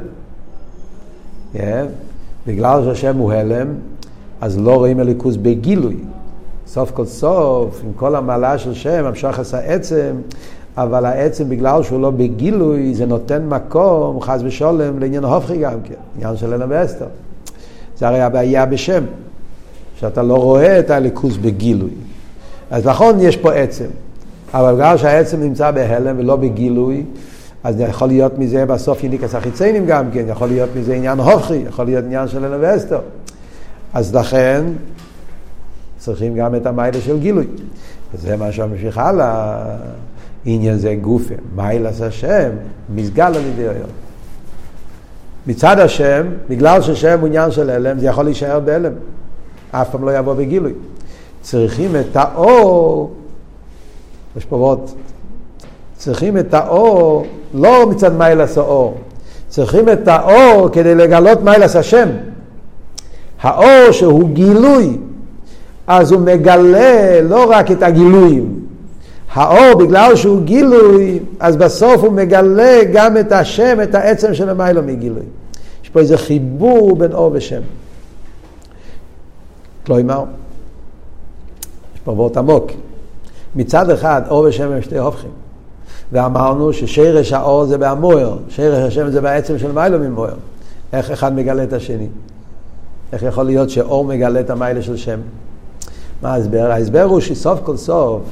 Yeah. 1.54 1.58
בגלל 2.46 2.84
שהשם 2.84 3.16
הוא 3.16 3.32
הלם, 3.32 3.66
אז 4.40 4.59
לא 4.59 4.75
רואים 4.75 5.01
הליכוז 5.01 5.37
בגילוי. 5.37 5.96
סוף 6.66 6.90
כל 6.90 7.07
סוף, 7.07 7.81
עם 7.85 7.92
כל 7.96 8.16
המעלה 8.16 8.59
של 8.59 8.75
שם, 8.75 9.05
המשך 9.05 9.38
עשה 9.38 9.59
עצם, 9.59 10.14
אבל 10.77 11.05
העצם 11.05 11.49
בגלל 11.49 11.83
שהוא 11.83 12.01
לא 12.01 12.11
בגילוי, 12.11 12.94
זה 12.94 13.07
נותן 13.07 13.46
מקום, 13.49 14.20
חס 14.20 14.40
ושולם, 14.44 14.99
לעניין 14.99 15.25
הופכי 15.25 15.59
גם 15.59 15.81
כן, 15.85 15.94
עניין 16.16 16.37
של 16.37 16.55
אלא 16.55 16.64
ואסתר. 16.68 17.07
זה 17.99 18.09
הרי 18.09 18.20
הבעיה 18.20 18.66
בשם, 18.66 19.05
שאתה 20.01 20.22
לא 20.22 20.35
רואה 20.35 20.79
את 20.79 20.90
הליכוז 20.90 21.37
בגילוי. 21.37 21.90
אז 22.70 22.87
נכון, 22.87 23.20
יש 23.20 23.37
פה 23.37 23.53
עצם, 23.53 23.87
אבל 24.55 24.75
בגלל 24.75 24.96
שהעצם 24.96 25.40
נמצא 25.40 25.70
בהלם 25.70 26.18
ולא 26.18 26.37
בגילוי, 26.37 27.05
אז 27.64 27.81
יכול 27.81 28.09
להיות 28.09 28.38
מזה 28.38 28.66
בסוף 28.66 29.05
יניקס 29.05 29.35
החיציינים 29.35 29.87
גם 29.87 30.11
כן, 30.12 30.25
יכול 30.29 30.49
להיות 30.49 30.70
מזה 30.77 30.94
עניין 30.94 31.18
הופכי, 31.18 31.55
יכול 31.55 31.85
להיות 31.85 32.05
עניין 32.05 32.29
של 32.29 32.44
אלא 32.44 32.57
ואסתר. 32.61 33.01
אז 33.96 34.14
לכן 34.14 34.64
צריכים 35.98 36.35
גם 36.35 36.54
את 36.54 36.66
המיילה 36.66 37.00
של 37.00 37.18
גילוי. 37.18 37.46
וזה 38.14 38.37
מה 38.37 38.52
שממשיך 38.52 38.98
הלאה, 38.98 39.62
עניין 40.44 40.78
זה 40.78 40.94
גופה, 41.00 41.35
מיילס 41.54 42.00
השם, 42.00 42.50
מסגל 42.94 43.32
על 43.37 43.44
ידי 43.46 43.68
היום. 43.68 43.90
מצד 45.46 45.78
השם, 45.78 46.26
בגלל 46.48 46.82
ששם 46.82 47.20
הוא 47.20 47.26
עניין 47.26 47.50
של 47.50 47.70
הלם, 47.70 47.98
זה 47.98 48.06
יכול 48.06 48.24
להישאר 48.24 48.61
בהלם. 48.61 48.92
אף 49.70 49.90
פעם 49.90 50.04
לא 50.04 50.18
יבוא 50.18 50.35
בגילוי. 50.35 50.72
צריכים 51.40 51.96
את 51.96 52.16
האור, 52.16 53.14
יש 54.37 54.44
פה 54.44 54.56
עוד, 54.56 54.90
צריכים 55.96 56.38
את 56.38 56.54
האור, 56.54 57.26
לא 57.54 57.90
מצד 57.90 58.12
מיילס 58.12 58.59
האור, 58.59 58.98
צריכים 59.48 59.88
את 59.88 60.09
האור 60.09 60.68
כדי 60.72 60.94
לגלות 60.94 61.42
מיילס 61.42 61.76
השם. 61.76 62.09
האור 63.46 63.92
שהוא 63.92 64.28
גילוי, 64.28 64.96
אז 65.87 66.12
הוא 66.12 66.20
מגלה 66.20 67.20
לא 67.22 67.50
רק 67.50 67.70
את 67.70 67.82
הגילויים. 67.82 68.61
האור, 69.32 69.74
בגלל 69.78 70.16
שהוא 70.16 70.42
גילוי, 70.42 71.18
אז 71.40 71.56
בסוף 71.56 72.02
הוא 72.02 72.12
מגלה 72.12 72.80
גם 72.92 73.16
את 73.16 73.32
השם, 73.32 73.78
את 73.82 73.94
העצם 73.94 74.35
של 74.35 74.48
המיילו 74.48 74.82
מגילוי. 74.82 75.22
יש 75.82 75.88
פה 75.88 76.00
איזה 76.00 76.18
חיבור 76.18 76.96
בין 76.96 77.12
אור 77.12 77.30
ושם. 77.35 77.61
כלומר, 79.87 80.24
יש 81.94 82.00
פה 82.04 82.12
וורט 82.12 82.37
עמוק. 82.37 82.70
מצד 83.56 83.90
אחד, 83.90 84.22
אור 84.28 84.46
ושם 84.48 84.72
הם 84.72 84.82
שתי 84.82 84.98
הופכים. 84.98 85.30
ואמרנו 86.12 86.72
ששרש 86.72 87.32
האור 87.32 87.64
זה 87.64 87.78
בהמוער, 87.78 88.37
שרש 88.48 88.78
השם 88.78 89.11
זה 89.11 89.20
בעצם 89.20 89.59
של 89.59 89.72
מיילו 89.72 89.98
ממוער. 89.98 90.35
איך 90.92 91.11
אחד 91.11 91.35
מגלה 91.35 91.62
את 91.62 91.72
השני? 91.72 92.06
איך 93.16 93.22
יכול 93.22 93.44
להיות 93.44 93.70
שאור 93.70 94.05
מגלה 94.05 94.40
את 94.40 94.50
המיילה 94.50 94.83
של 94.83 94.96
שם? 94.96 95.20
מה 96.22 96.33
ההסבר? 96.35 96.70
ההסבר 96.70 97.02
הוא 97.02 97.20
שסוף 97.20 97.61
כל 97.64 97.76
סוף 97.76 98.22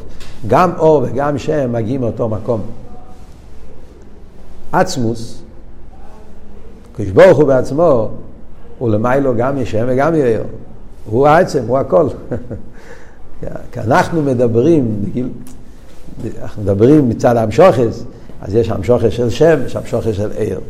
גם 0.46 0.70
אור 0.78 1.02
וגם 1.06 1.38
שם 1.38 1.72
מגיעים 1.72 2.00
מאותו 2.00 2.28
מקום. 2.28 2.60
עצמוס, 4.72 5.42
קדוש 6.96 7.10
ברוך 7.10 7.38
הוא 7.38 7.46
בעצמו, 7.46 8.10
הוא 8.78 8.90
למיילו 8.90 9.34
גם 9.36 9.58
ישם 9.58 9.84
וגם 9.88 10.14
יאיר. 10.14 10.44
הוא 11.10 11.26
העצם, 11.26 11.64
הוא 11.66 11.78
הכל. 11.78 12.08
כי 13.72 13.80
אנחנו 13.80 14.22
מדברים, 14.22 15.04
אנחנו 16.42 16.62
מדברים 16.62 17.08
מצד 17.08 17.36
המשוכס, 17.36 18.04
אז 18.40 18.54
יש 18.54 18.70
המשוכס 18.70 19.10
של 19.10 19.30
שם, 19.30 19.58
יש 19.66 19.76
המשוכס 19.76 20.16
של 20.16 20.30
עיר. 20.30 20.60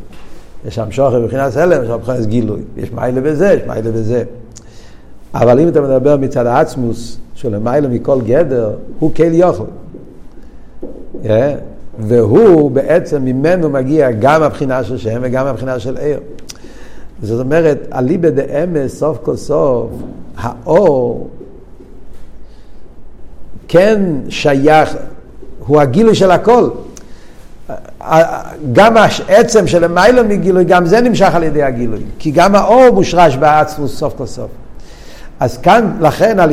יש 0.64 0.74
שם 0.74 0.90
שוחר 0.90 1.20
מבחינת 1.20 1.57
הלם, 1.57 1.83
יש 1.83 1.88
שם 1.88 1.94
מבחינת 1.94 2.27
גילוי. 2.27 2.61
יש 2.77 2.92
מיילה 2.92 3.20
בזה, 3.20 3.53
יש 3.53 3.62
מיילה 3.66 3.90
בזה. 3.90 4.24
אבל 5.35 5.61
אם 5.61 5.68
אתה 5.68 5.81
מדבר 5.81 6.16
מצד 6.16 6.46
העצמוס, 6.46 7.18
שלמיילא 7.35 7.88
מכל 7.88 8.20
גדר, 8.20 8.70
הוא 8.98 9.14
כל 9.14 9.35
יוכל. 9.35 9.64
Yeah. 11.22 11.27
והוא 11.98 12.70
בעצם 12.70 13.24
ממנו 13.24 13.70
מגיע 13.70 14.11
גם 14.11 14.42
הבחינה 14.42 14.85
של 14.85 14.98
שם 14.98 15.18
וגם 15.22 15.46
הבחינה 15.46 15.79
של 15.79 15.96
עיר. 15.96 16.20
זאת 17.22 17.40
אומרת, 17.40 17.88
אליבא 17.92 18.31
דאמס, 18.31 18.98
סוף 18.98 19.18
כל 19.22 19.37
סוף, 19.37 19.90
האור 20.37 21.29
כן 23.68 24.03
שייך, 24.29 24.96
הוא 25.66 25.81
הגילוי 25.81 26.14
של 26.14 26.31
הכל. 26.31 26.68
גם 28.72 28.96
העצם 28.96 29.66
של 29.66 29.85
המיילא 29.85 30.22
מגילוי, 30.22 30.64
גם 30.64 30.87
זה 30.87 31.00
נמשך 31.00 31.35
על 31.35 31.42
ידי 31.42 31.62
הגילוי. 31.62 32.00
כי 32.18 32.31
גם 32.31 32.55
האור 32.55 32.90
מושרש 32.90 33.37
בעצמוס 33.37 33.98
סוף 33.98 34.14
כל 34.16 34.27
סוף. 34.27 34.50
אז 35.40 35.59
כאן, 35.59 35.96
לכן, 36.00 36.40
על 36.40 36.50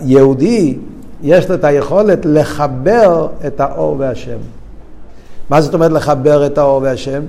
יהודי, 0.00 0.78
יש 1.22 1.48
לו 1.48 1.54
את 1.54 1.64
היכולת 1.64 2.18
לחבר 2.24 3.28
את 3.46 3.60
האור 3.60 3.96
והשם. 3.98 4.38
מה 5.50 5.60
זאת 5.60 5.74
אומרת 5.74 5.92
לחבר 5.92 6.46
את 6.46 6.58
האור 6.58 6.82
והשם? 6.82 7.22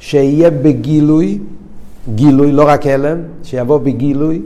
שיהיה 0.00 0.50
בגילוי, 0.50 1.38
גילוי, 2.14 2.52
לא 2.52 2.68
רק 2.68 2.86
הלם, 2.86 3.18
שיבוא 3.42 3.78
בגילוי, 3.78 4.42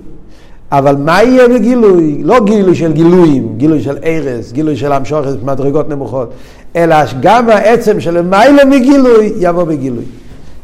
אבל 0.73 0.97
מה 0.97 1.23
יהיה 1.23 1.49
בגילוי? 1.49 2.23
לא 2.23 2.45
גילוי 2.45 2.75
של 2.75 2.93
גילויים, 2.93 3.55
גילוי 3.57 3.83
של 3.83 3.99
ארז, 4.05 4.53
גילוי 4.53 4.77
של 4.77 4.93
המשוכת 4.93 5.43
מדרגות 5.43 5.89
נמוכות, 5.89 6.33
אלא 6.77 6.97
גם 7.21 7.49
העצם 7.49 8.01
של 8.01 8.23
מיילא 8.23 8.65
מגילוי 8.65 9.33
יבוא 9.39 9.65
בגילוי. 9.65 10.05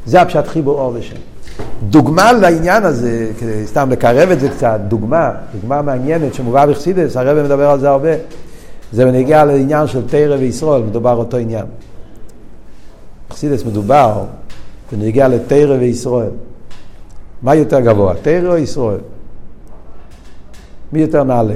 זה 0.06 0.20
הפשט 0.20 0.46
חיבור 0.46 0.80
אור 0.80 0.92
ושם. 0.98 1.16
דוגמה 1.82 2.32
לעניין 2.32 2.84
הזה, 2.84 3.30
כדי 3.38 3.66
סתם 3.66 3.90
לקרב 3.90 4.30
את 4.30 4.40
זה 4.40 4.48
קצת, 4.48 4.80
דוגמה, 4.88 5.30
דוגמה 5.60 5.82
מעניינת 5.82 6.34
שמובאה 6.34 6.66
בחסידס, 6.66 7.16
הרב 7.16 7.42
מדבר 7.42 7.70
על 7.70 7.80
זה 7.80 7.90
הרבה, 7.90 8.10
זה 8.92 9.04
בנגיע 9.04 9.44
לעניין 9.44 9.86
של 9.86 10.02
תרא 10.06 10.36
וישראל, 10.40 10.82
מדובר 10.82 11.14
אותו 11.14 11.36
עניין. 11.36 11.66
בחסידס 13.30 13.64
מדובר 13.64 14.24
בנגיע 14.92 15.28
לתרא 15.28 15.76
וישראל. 15.80 16.30
מה 17.42 17.54
יותר 17.54 17.80
גבוה, 17.80 18.14
תרא 18.22 18.48
או 18.48 18.56
ישראל? 18.56 18.98
מי 20.92 21.00
יותר 21.00 21.24
נעלה? 21.24 21.54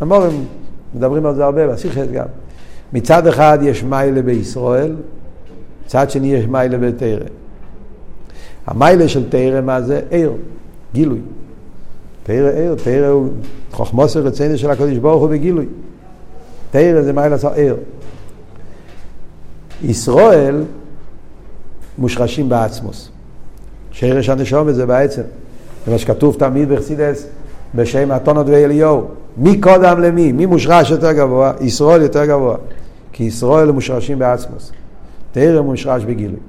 המורים 0.00 0.44
מדברים 0.94 1.26
על 1.26 1.34
זה 1.34 1.44
הרבה, 1.44 1.68
בשיחת 1.68 2.10
גם. 2.12 2.26
מצד 2.92 3.26
אחד 3.26 3.58
יש 3.62 3.84
מיילה 3.84 4.22
בישראל, 4.22 4.94
מצד 5.86 6.10
שני 6.10 6.34
יש 6.34 6.46
מיילה 6.46 6.78
בתרא. 6.78 7.24
המיילה 8.66 9.08
של 9.08 9.30
תרא 9.30 9.60
מה 9.60 9.82
זה? 9.82 10.00
עיר, 10.10 10.32
גילוי. 10.94 11.18
תרא 12.22 12.50
עיר, 12.50 12.74
תרא 12.84 13.06
הוא 13.06 13.28
חוכמוס 13.72 14.16
ורצינו 14.16 14.58
של 14.58 14.70
הקדוש 14.70 14.98
ברוך 14.98 15.22
הוא 15.22 15.30
בגילוי. 15.30 15.66
תרא 16.70 17.02
זה 17.02 17.12
מיילה 17.12 17.38
של 17.38 17.48
עיר. 17.48 17.76
ישראל 19.82 20.62
מושרשים 21.98 22.48
בעצמוס. 22.48 23.08
שרש 23.90 24.28
הנשום 24.28 24.72
זה 24.72 24.86
בעצם. 24.86 25.22
זה 25.86 25.92
מה 25.92 25.98
שכתוב 25.98 26.36
תמיד 26.38 26.68
בחסידס 26.68 27.26
בשם 27.74 28.12
אתונות 28.16 28.46
ואליהו. 28.48 29.04
מי 29.36 29.60
קודם 29.60 30.00
למי? 30.00 30.32
מי 30.32 30.46
מושרש 30.46 30.90
יותר 30.90 31.12
גבוה? 31.12 31.52
ישראל 31.60 32.02
יותר 32.02 32.24
גבוה. 32.24 32.56
כי 33.12 33.24
ישראל 33.24 33.70
מושרשים 33.70 34.18
בעצמוס. 34.18 34.72
תרא 35.32 35.60
מושרש 35.60 36.04
בגילוי. 36.04 36.40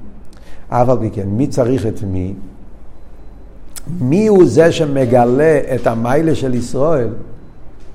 אף 0.69 0.89
על 0.89 0.97
פי 0.99 1.09
כן, 1.09 1.27
מי 1.27 1.47
צריך 1.47 1.85
את 1.85 2.03
מי? 2.03 2.33
מי 4.01 4.27
הוא 4.27 4.45
זה 4.45 4.71
שמגלה 4.71 5.59
את 5.75 5.87
המיילה 5.87 6.35
של 6.35 6.53
ישראל? 6.53 7.07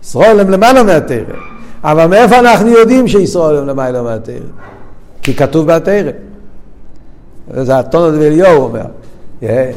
ישראל 0.02 0.40
הם 0.40 0.50
למעלה 0.50 0.82
מהתרא. 0.82 1.34
אבל 1.84 2.06
מאיפה 2.06 2.38
אנחנו 2.38 2.68
יודעים 2.68 3.08
שישראל 3.08 3.56
הם 3.56 3.66
למעלה 3.66 4.02
מהתרא? 4.02 4.34
כי 5.22 5.34
כתוב 5.34 5.66
בתרא. 5.66 6.10
זה 7.54 7.78
התונות 7.78 8.14
ואליהו 8.14 8.62
אומר. 8.62 8.84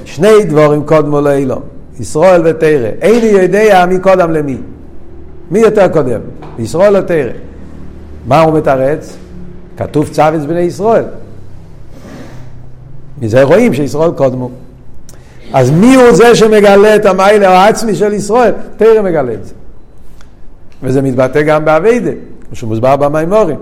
שני 0.06 0.44
דבורים 0.50 0.84
קודמו 0.86 1.22
לאילום, 1.22 1.62
ישראל 1.99 2.41
ותרא. 2.45 2.89
איני 3.01 3.25
יודע 3.25 3.86
מי 3.89 3.99
קודם 3.99 4.32
למי. 4.32 4.58
מי 5.51 5.60
יותר 5.60 5.88
קודם? 5.88 6.19
ישראל 6.60 6.97
או 6.97 7.01
תרא? 7.01 7.32
מה 8.27 8.41
הוא 8.41 8.58
מתרץ? 8.58 9.17
כתוב 9.77 10.10
צוויץ 10.10 10.41
בני 10.41 10.60
ישראל. 10.60 11.03
מזה 13.21 13.43
רואים 13.43 13.73
שישראל 13.73 14.12
קודמו. 14.12 14.49
אז 15.53 15.71
מי 15.71 15.95
הוא 15.95 16.12
זה 16.12 16.36
שמגלה 16.36 16.95
את 16.95 17.06
המיילה 17.06 17.49
העצמי 17.49 17.95
של 17.95 18.13
ישראל? 18.13 18.51
תרא 18.77 19.01
מגלה 19.01 19.34
את 19.34 19.45
זה. 19.45 19.53
וזה 20.84 21.01
מתבטא 21.01 21.41
גם 21.41 21.65
באביידה, 21.65 22.12
כמו 22.45 22.56
שמוסבר 22.56 22.95
במימורים. 22.95 23.58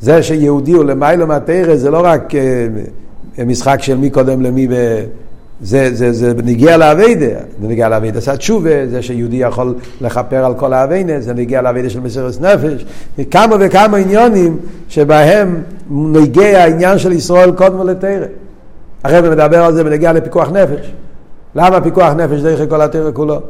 זה 0.00 0.22
שיהודי 0.22 0.72
הוא 0.72 0.84
למיילה 0.84 1.26
מהתרא 1.26 1.76
זה 1.76 1.90
לא 1.90 2.00
רק 2.04 2.34
אה, 2.34 3.44
משחק 3.44 3.78
של 3.82 3.96
מי 3.96 4.10
קודם 4.10 4.42
למי, 4.42 4.68
ב... 4.68 4.72
זה, 5.60 5.94
זה, 5.94 6.12
זה 6.12 6.32
נגיע 6.44 6.76
לאביידה, 6.76 7.26
זה 7.60 7.68
נגיע 7.68 7.88
לאביידה 7.88 8.18
עשה 8.18 8.36
תשובה, 8.36 8.86
זה 8.86 9.02
שיהודי 9.02 9.36
יכול 9.36 9.74
לכפר 10.00 10.44
על 10.44 10.54
כל 10.54 10.72
האביידה, 10.72 11.20
זה 11.20 11.34
נגיע 11.34 11.62
לאביידה 11.62 11.90
של 11.90 12.00
מסירת 12.00 12.40
נפש, 12.40 12.84
כמה 13.30 13.56
וכמה 13.60 13.96
עניונים 13.96 14.56
שבהם 14.88 15.62
נגיע 15.90 16.62
העניין 16.62 16.98
של 16.98 17.12
ישראל 17.12 17.52
קודם 17.52 17.86
לתרא. 17.88 18.26
הרב 19.04 19.30
מדבר 19.30 19.64
על 19.64 19.74
זה 19.74 19.84
בנגיע 19.84 20.12
לפיקוח 20.12 20.48
נפש. 20.50 20.92
למה 21.54 21.80
פיקוח 21.80 22.12
נפש 22.12 22.40
דרך 22.40 22.70
כל 22.70 22.80
התרא 22.80 23.10
כולו? 23.12 23.40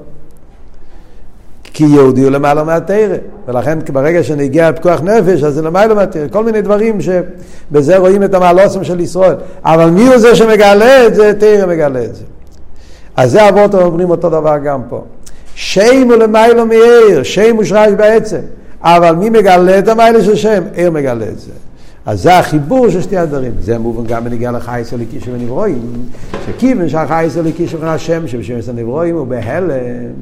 כי 1.79 1.85
יהודי 1.85 2.23
הוא 2.23 2.31
למעלה 2.31 2.64
מהתרא, 2.64 3.17
ולכן 3.49 3.79
ברגע 3.93 4.23
שנגיע 4.23 4.71
לפיקוח 4.71 5.01
נפש, 5.01 5.43
אז 5.43 5.55
זה 5.55 5.62
למעלה 5.62 5.95
מהתרא, 5.95 6.29
כל 6.31 6.45
מיני 6.45 6.61
דברים 6.61 6.99
שבזה 7.01 7.97
רואים 7.97 8.23
את 8.23 8.35
המעלוסם 8.35 8.85
של 8.85 9.01
ישראל. 9.01 9.35
אבל 9.64 9.91
מי 9.91 10.07
הוא 10.07 10.19
זה 10.19 10.37
שמגלה 10.37 11.07
את 11.07 11.14
זה? 11.14 11.33
תרא 11.35 11.67
מגלה 11.67 12.05
את 12.05 12.14
זה. 12.14 12.23
אז 13.17 13.31
זה 13.31 13.49
אבות 13.49 13.75
אומרים 13.75 14.11
אותו 14.11 14.31
דבר 14.31 14.57
גם 14.64 14.81
פה. 14.88 15.05
שם 15.55 16.09
הוא 16.11 16.17
למעלה 16.17 16.64
מעיר, 16.64 17.23
שם 17.23 17.57
מושרש 17.57 17.93
בעצם. 17.97 18.41
אבל 18.83 19.14
מי 19.14 19.31
מגלה 19.31 19.79
את 19.79 19.88
המעלה 19.88 20.25
של 20.25 20.37
שם? 20.37 20.62
עיר 20.75 20.91
מגלה 20.91 21.29
את 21.29 21.38
זה. 21.38 21.51
אז 22.07 22.23
זה 22.23 22.38
החיבור 22.38 22.88
של 22.88 23.03
שתי 23.03 23.17
הדברים. 23.17 23.53
זה 23.61 23.79
מובן 23.79 24.05
גם 24.07 24.25
בנגיע 24.25 24.51
לחייס 24.51 24.93
הליקי 24.93 25.21
שבנברואים, 25.21 25.83
שכיוון 26.47 26.88
שהחייס 26.88 27.37
הליקי 27.37 27.69
שבן 27.69 27.87
השם 27.87 28.29
שבשם 28.29 28.55
הנברואים 28.69 29.17
הוא 29.17 29.27
בהלם, 29.27 30.12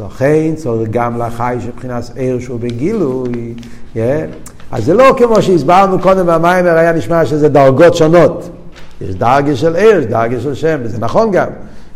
לכן 0.00 0.54
צריך 0.56 0.88
גם 0.90 1.18
לחי 1.18 1.56
שבחינת 1.60 2.10
עיר 2.16 2.40
שהוא 2.40 2.60
בגילוי. 2.60 3.54
Yeah. 3.94 3.98
אז 4.70 4.84
זה 4.84 4.94
לא 4.94 5.14
כמו 5.16 5.42
שהסברנו 5.42 5.98
קודם 5.98 6.26
במיימר, 6.26 6.78
היה 6.78 6.92
נשמע 6.92 7.26
שזה 7.26 7.48
דרגות 7.48 7.94
שונות. 7.94 8.50
יש 9.00 9.14
דרגה 9.14 9.56
של 9.56 9.76
עיר, 9.76 9.98
יש 9.98 10.06
דרגה 10.06 10.40
של 10.40 10.54
שם, 10.54 10.78
וזה 10.82 10.98
נכון 10.98 11.30
גם. 11.30 11.46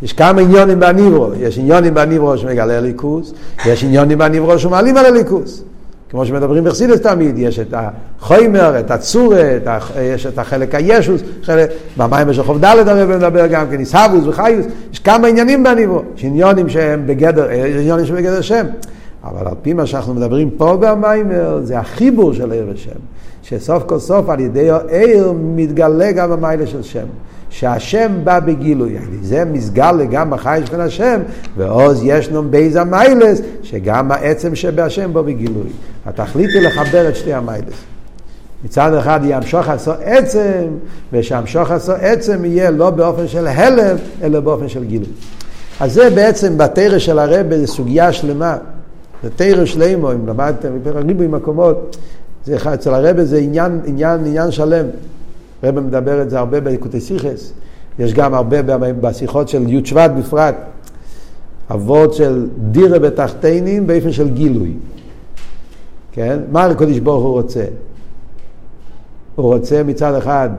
יש 0.02 0.12
כמה 0.12 0.40
עניונים 0.40 0.80
בניברו, 0.80 1.30
יש 1.40 1.58
עניונים 1.58 1.94
בניברו 1.94 2.38
שמגלה 2.38 2.80
ליכוס, 2.80 3.32
יש 3.66 3.84
עניונים 3.84 4.18
בניברו 4.18 4.58
שמעלים 4.58 4.96
על 4.96 5.06
הליכוס. 5.06 5.62
כמו 6.10 6.26
שמדברים 6.26 6.64
בחסידס 6.64 7.00
תמיד, 7.00 7.38
יש 7.38 7.58
את 7.58 7.74
החוימר, 7.76 8.80
את 8.80 8.90
הצורה, 8.90 9.56
את 9.56 9.66
ה... 9.66 9.78
יש 10.00 10.26
את 10.26 10.38
החלק 10.38 10.74
הישוס, 10.74 11.22
חלק... 11.42 11.70
במים 11.96 12.32
של 12.32 12.42
חוב 12.42 12.64
ד' 12.64 12.88
הרב 12.88 13.16
מדבר 13.16 13.46
גם 13.46 13.66
כן, 13.70 13.80
איסהבוס 13.80 14.26
וחיוס, 14.26 14.66
יש 14.92 14.98
כמה 14.98 15.28
עניינים 15.28 15.62
בניבו, 15.62 16.02
יש 16.16 16.24
עניונים 16.24 16.68
שהם 16.68 17.06
בגדר, 17.06 17.50
יש 17.50 17.76
עניונים 17.76 18.06
שהם 18.06 18.16
בגדר 18.16 18.40
שם. 18.40 18.66
אבל 19.24 19.48
על 19.48 19.54
פי 19.62 19.72
מה 19.72 19.86
שאנחנו 19.86 20.14
מדברים 20.14 20.50
פה 20.50 20.76
במאמר, 20.80 21.60
זה 21.62 21.78
החיבור 21.78 22.32
של 22.32 22.52
אור 22.52 22.66
ושם. 22.74 22.90
שסוף 23.42 23.82
כל 23.82 23.98
סוף 23.98 24.28
על 24.28 24.40
ידי 24.40 24.70
האור 24.70 25.32
מתגלה 25.36 26.12
גם 26.12 26.32
המעלה 26.32 26.66
של 26.66 26.82
שם. 26.82 27.06
שהשם 27.50 28.12
בא 28.24 28.40
בגילוי, 28.40 28.96
זה 29.22 29.44
מסגל 29.44 30.04
גם 30.10 30.30
בחי 30.30 30.60
של 30.70 30.80
השם, 30.80 31.20
ואז 31.56 32.00
ישנו 32.04 32.42
ב' 32.42 32.76
המעלות, 32.76 33.40
שגם 33.62 34.12
העצם 34.12 34.54
שבהשם 34.54 35.12
בא 35.12 35.22
בגילוי. 35.22 35.66
התכלית 36.06 36.50
היא 36.54 36.62
לחבר 36.62 37.08
את 37.08 37.16
שתי 37.16 37.32
המעלות. 37.32 37.74
מצד 38.64 38.94
אחד 38.94 39.20
יהיה 39.22 39.36
המשכת 39.36 39.92
העצם, 40.04 40.66
ושהמשכת 41.12 41.92
העצם 41.92 42.44
יהיה 42.44 42.70
לא 42.70 42.90
באופן 42.90 43.28
של 43.28 43.46
העלם, 43.46 43.96
אלא 44.22 44.40
באופן 44.40 44.68
של 44.68 44.84
גילוי. 44.84 45.08
אז 45.80 45.92
זה 45.92 46.10
בעצם 46.10 46.58
בתרא 46.58 46.98
של 46.98 47.18
הרב, 47.18 47.54
זו 47.54 47.66
סוגיה 47.66 48.12
שלמה. 48.12 48.56
זה 49.22 49.30
תרא 49.36 49.64
שלמה, 49.64 50.12
אם 50.12 50.26
למדתם 50.26 50.68
ריבוי 50.94 51.26
מקומות, 51.26 51.96
זה 52.44 52.56
אצל 52.74 52.94
הרב 52.94 53.22
זה 53.22 53.38
עניין, 53.38 53.80
עניין, 53.84 54.26
עניין 54.26 54.50
שלם. 54.50 54.86
הרב 55.62 55.80
מדבר 55.80 56.22
את 56.22 56.30
זה 56.30 56.38
הרבה 56.38 56.60
בליקוטי 56.60 57.00
סיכס, 57.00 57.52
יש 57.98 58.14
גם 58.14 58.34
הרבה 58.34 58.62
בשיחות 58.92 59.48
של 59.48 59.68
י' 59.68 59.86
שבט 59.86 60.10
בפרט, 60.18 60.54
אבות 61.70 62.14
של 62.14 62.48
דירה 62.70 62.98
בתחתינים 62.98 63.86
באופן 63.86 64.12
של 64.12 64.30
גילוי. 64.30 64.72
כן? 66.12 66.38
מה 66.52 66.64
הקדוש 66.64 66.98
ברוך 66.98 67.24
הוא 67.24 67.32
רוצה? 67.32 67.64
הוא 69.36 69.54
רוצה 69.54 69.82
מצד 69.82 70.14
אחד 70.14 70.50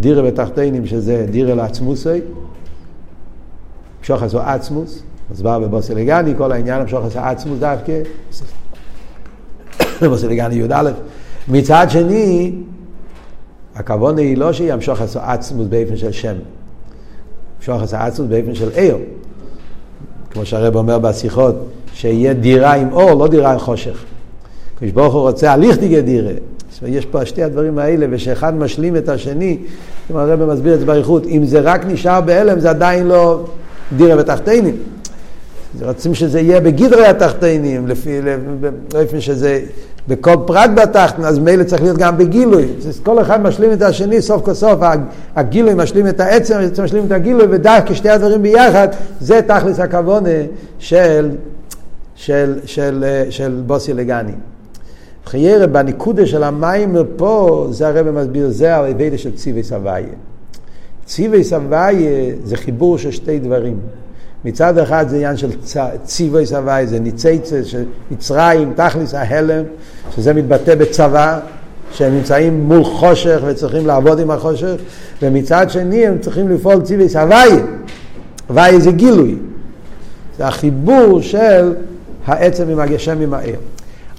דירה 0.00 0.22
בתחתינים 0.22 0.86
שזה 0.86 1.26
דירה 1.30 1.54
לעצמוסי, 1.54 2.20
שוחס 4.02 4.34
או 4.34 4.40
עצמוס, 4.40 5.02
מוסבר 5.30 5.58
בבוסילגני, 5.58 6.34
כל 6.38 6.52
העניין 6.52 6.82
עשה 7.06 7.30
עצמוס 7.30 7.58
דווקא, 7.58 8.00
בבוסילגני 10.02 10.54
י"א. 10.54 10.90
מצד 11.48 11.86
שני, 11.90 12.52
הכוונה 13.78 14.20
היא 14.20 14.36
לא 14.36 14.52
שימשוך 14.52 15.00
עשה 15.00 15.32
עצמוס 15.32 15.66
באופן 15.66 15.96
של 15.96 16.12
שם, 16.12 16.34
המשוך 17.58 17.82
עשה 17.82 18.06
עצמוס 18.06 18.28
באופן 18.28 18.54
של 18.54 18.68
עיר. 18.74 18.96
כמו 20.30 20.46
שהרב 20.46 20.76
אומר 20.76 20.98
בשיחות, 20.98 21.54
שיהיה 21.92 22.34
דירה 22.34 22.74
עם 22.74 22.92
אור, 22.92 23.12
לא 23.12 23.28
דירה 23.28 23.52
עם 23.52 23.58
חושך. 23.58 24.04
כשברוך 24.80 24.94
ברוך 24.94 25.14
הוא 25.14 25.22
רוצה 25.22 25.52
הליך 25.52 25.78
דיגה 25.78 26.00
דירה. 26.00 26.32
יש 26.86 27.06
פה 27.06 27.26
שתי 27.26 27.42
הדברים 27.42 27.78
האלה, 27.78 28.06
ושאחד 28.10 28.54
משלים 28.54 28.96
את 28.96 29.08
השני, 29.08 29.58
כמו 30.08 30.20
הרב 30.20 30.44
מסביר 30.44 30.74
את 30.74 30.80
זה 30.80 30.86
באריכות, 30.86 31.26
אם 31.26 31.44
זה 31.44 31.60
רק 31.60 31.86
נשאר 31.86 32.20
בהלם, 32.20 32.60
זה 32.60 32.70
עדיין 32.70 33.06
לא 33.06 33.44
דירה 33.96 34.16
בתחתינים. 34.16 34.76
רוצים 35.82 36.14
שזה 36.14 36.40
יהיה 36.40 36.60
בגדרי 36.60 37.06
התחתינים, 37.06 37.88
לפי, 37.88 38.20
לפי 38.94 39.20
שזה 39.20 39.60
בכל 40.08 40.34
פרט 40.46 40.70
בתחתן, 40.74 41.24
אז 41.24 41.38
מילא 41.38 41.64
צריך 41.64 41.82
להיות 41.82 41.98
גם 41.98 42.18
בגילוי. 42.18 42.66
כל 43.02 43.20
אחד 43.20 43.42
משלים 43.42 43.72
את 43.72 43.82
השני, 43.82 44.22
סוף 44.22 44.44
כל 44.44 44.54
סוף 44.54 44.80
הגילוי 45.36 45.74
משלים 45.74 46.08
את 46.08 46.20
העצם, 46.20 46.56
העצם 46.56 46.84
משלים 46.84 47.06
את 47.06 47.12
הגילוי, 47.12 47.46
ודווקא 47.50 47.94
שתי 47.94 48.08
הדברים 48.08 48.42
ביחד, 48.42 48.88
זה 49.20 49.40
תכלס 49.46 49.80
הכוונה 49.80 50.28
של, 50.78 51.30
של, 52.14 52.58
של, 52.64 53.04
של, 53.04 53.04
של 53.30 53.62
בוסי 53.66 53.92
לגני. 53.92 54.32
חיירה 55.26 55.66
בניקודה 55.66 56.26
של 56.26 56.42
המים 56.42 56.96
פה, 57.16 57.66
זה 57.70 57.88
הרב 57.88 58.10
מסביר, 58.10 58.48
זה 58.50 58.76
האבדה 58.76 59.18
של 59.18 59.36
ציווי 59.36 59.62
סבייה. 59.62 60.06
ציווי 61.06 61.44
סבייה 61.44 62.36
זה 62.44 62.56
חיבור 62.56 62.98
של 62.98 63.10
שתי 63.10 63.38
דברים. 63.38 63.76
מצד 64.44 64.78
אחד 64.78 65.08
זה 65.08 65.16
עניין 65.16 65.36
של 65.36 65.50
ציווי 66.04 66.46
סבי, 66.46 66.86
זה 66.86 67.00
ניציצה 67.00 67.60
מצרים, 68.10 68.72
תכלס 68.76 69.14
ההלם, 69.14 69.64
שזה 70.16 70.34
מתבטא 70.34 70.74
בצבא, 70.74 71.40
שהם 71.92 72.14
נמצאים 72.14 72.64
מול 72.64 72.84
חושך 72.84 73.40
וצריכים 73.46 73.86
לעבוד 73.86 74.20
עם 74.20 74.30
החושך, 74.30 74.74
ומצד 75.22 75.70
שני 75.70 76.06
הם 76.06 76.18
צריכים 76.18 76.48
לפעול 76.48 76.82
ציווי 76.82 77.08
סבי. 77.08 77.34
סבי 78.48 78.80
זה 78.80 78.90
גילוי. 78.90 79.36
זה 80.38 80.46
החיבור 80.46 81.22
של 81.22 81.74
העצם 82.26 82.68
עם 82.68 82.80
הגשם 82.80 83.20
עם 83.20 83.34
העיר. 83.34 83.56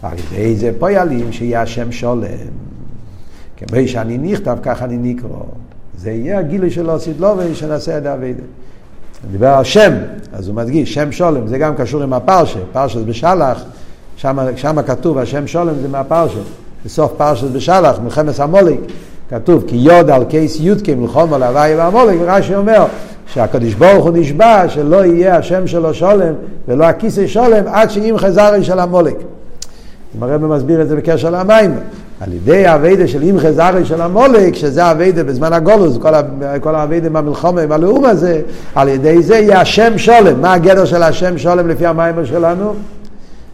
ועל 0.03 0.17
ידי 0.17 0.55
זה 0.55 0.71
פועלים 0.79 1.31
שיהיה 1.31 1.61
השם 1.61 1.91
שולם. 1.91 2.23
כמו 3.57 3.87
שאני 3.87 4.17
נכתב, 4.17 4.57
ככה 4.63 4.85
אני 4.85 4.97
נקרא. 4.97 5.29
זה 5.97 6.11
יהיה 6.11 6.39
הגילוי 6.39 6.69
של 6.69 6.89
עושית 6.89 7.19
לו 7.19 7.35
ושנעשה 7.37 7.97
את 7.97 8.05
האבדה. 8.05 8.43
דיבר 9.31 9.47
על 9.47 9.63
שם, 9.63 9.93
אז 10.33 10.47
הוא 10.47 10.55
מדגיש, 10.55 10.93
שם 10.93 11.11
שולם, 11.11 11.47
זה 11.47 11.57
גם 11.57 11.75
קשור 11.75 12.03
עם 12.03 12.13
הפרשה, 12.13 12.59
פרשת 12.71 12.99
בשלח, 12.99 13.63
שם 14.17 14.81
כתוב, 14.81 15.17
השם 15.17 15.47
שולם 15.47 15.73
זה 15.81 15.87
מהפרשה, 15.87 16.39
בסוף 16.85 17.13
פרשת 17.17 17.47
בשלח, 17.51 17.99
מלחמת 18.03 18.39
המוליק, 18.39 18.79
כתוב, 19.29 19.63
כי 19.67 19.75
יוד 19.75 20.09
על 20.09 20.23
קייס 20.23 20.57
יודקי 20.59 20.95
מלחום 20.95 21.33
על 21.33 21.43
הוואי 21.43 21.75
והמוליק, 21.75 22.19
ורש"י 22.21 22.55
אומר, 22.55 22.85
שהקדוש 23.33 23.73
ברוך 23.73 24.05
הוא 24.05 24.17
נשבע 24.17 24.69
שלא 24.69 25.05
יהיה 25.05 25.37
השם 25.37 25.67
שלו 25.67 25.93
שולם 25.93 26.33
ולא 26.67 26.85
הכיסא 26.85 27.27
שולם 27.27 27.63
עד 27.67 27.89
שאם 27.89 28.15
חזרי 28.17 28.63
של 28.63 28.79
המוליק. 28.79 29.17
הרב 30.21 30.45
מסביר 30.45 30.81
את 30.81 30.89
זה 30.89 30.95
בקשר 30.95 31.29
למים. 31.29 31.75
על 32.19 32.33
ידי 32.33 32.67
האביידה 32.67 33.07
של 33.07 33.21
אימחה 33.21 33.51
זרי 33.51 33.85
של 33.85 34.01
המולק, 34.01 34.55
שזה 34.55 34.83
האביידה 34.83 35.23
בזמן 35.23 35.53
הגולוס, 35.53 35.97
כל, 36.61 36.75
האביידה 36.75 37.09
במלחומה, 37.09 37.61
עם 37.61 37.71
הלאום 37.71 38.05
הזה, 38.05 38.41
על 38.75 38.87
ידי 38.87 39.23
זה 39.23 39.35
יהיה 39.35 39.61
השם 39.61 39.97
שולם. 39.97 40.41
מה 40.41 40.53
הגדר 40.53 40.85
של 40.85 41.03
השם 41.03 41.37
שולם 41.37 41.67
לפי 41.67 41.85
המים 41.85 42.25
שלנו? 42.25 42.73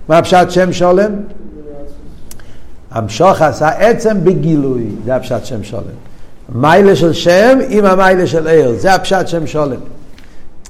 מה 0.09 0.17
הפשט 0.17 0.49
שם 0.49 0.73
שולם? 0.73 1.11
המשוך 2.91 3.41
עשה 3.41 3.69
עצם 3.69 4.17
בגילוי, 4.23 4.85
זה 5.05 5.15
הפשט 5.15 5.45
שם 5.45 5.63
שולם. 5.63 5.83
מיילה 6.55 6.95
של 6.95 7.13
שם 7.13 7.59
עם 7.69 7.85
המיילה 7.85 8.27
של 8.27 8.47
עיר, 8.47 8.73
זה 8.77 8.93
הפשט 8.93 9.27
שם 9.27 9.47
שולם. 9.47 9.79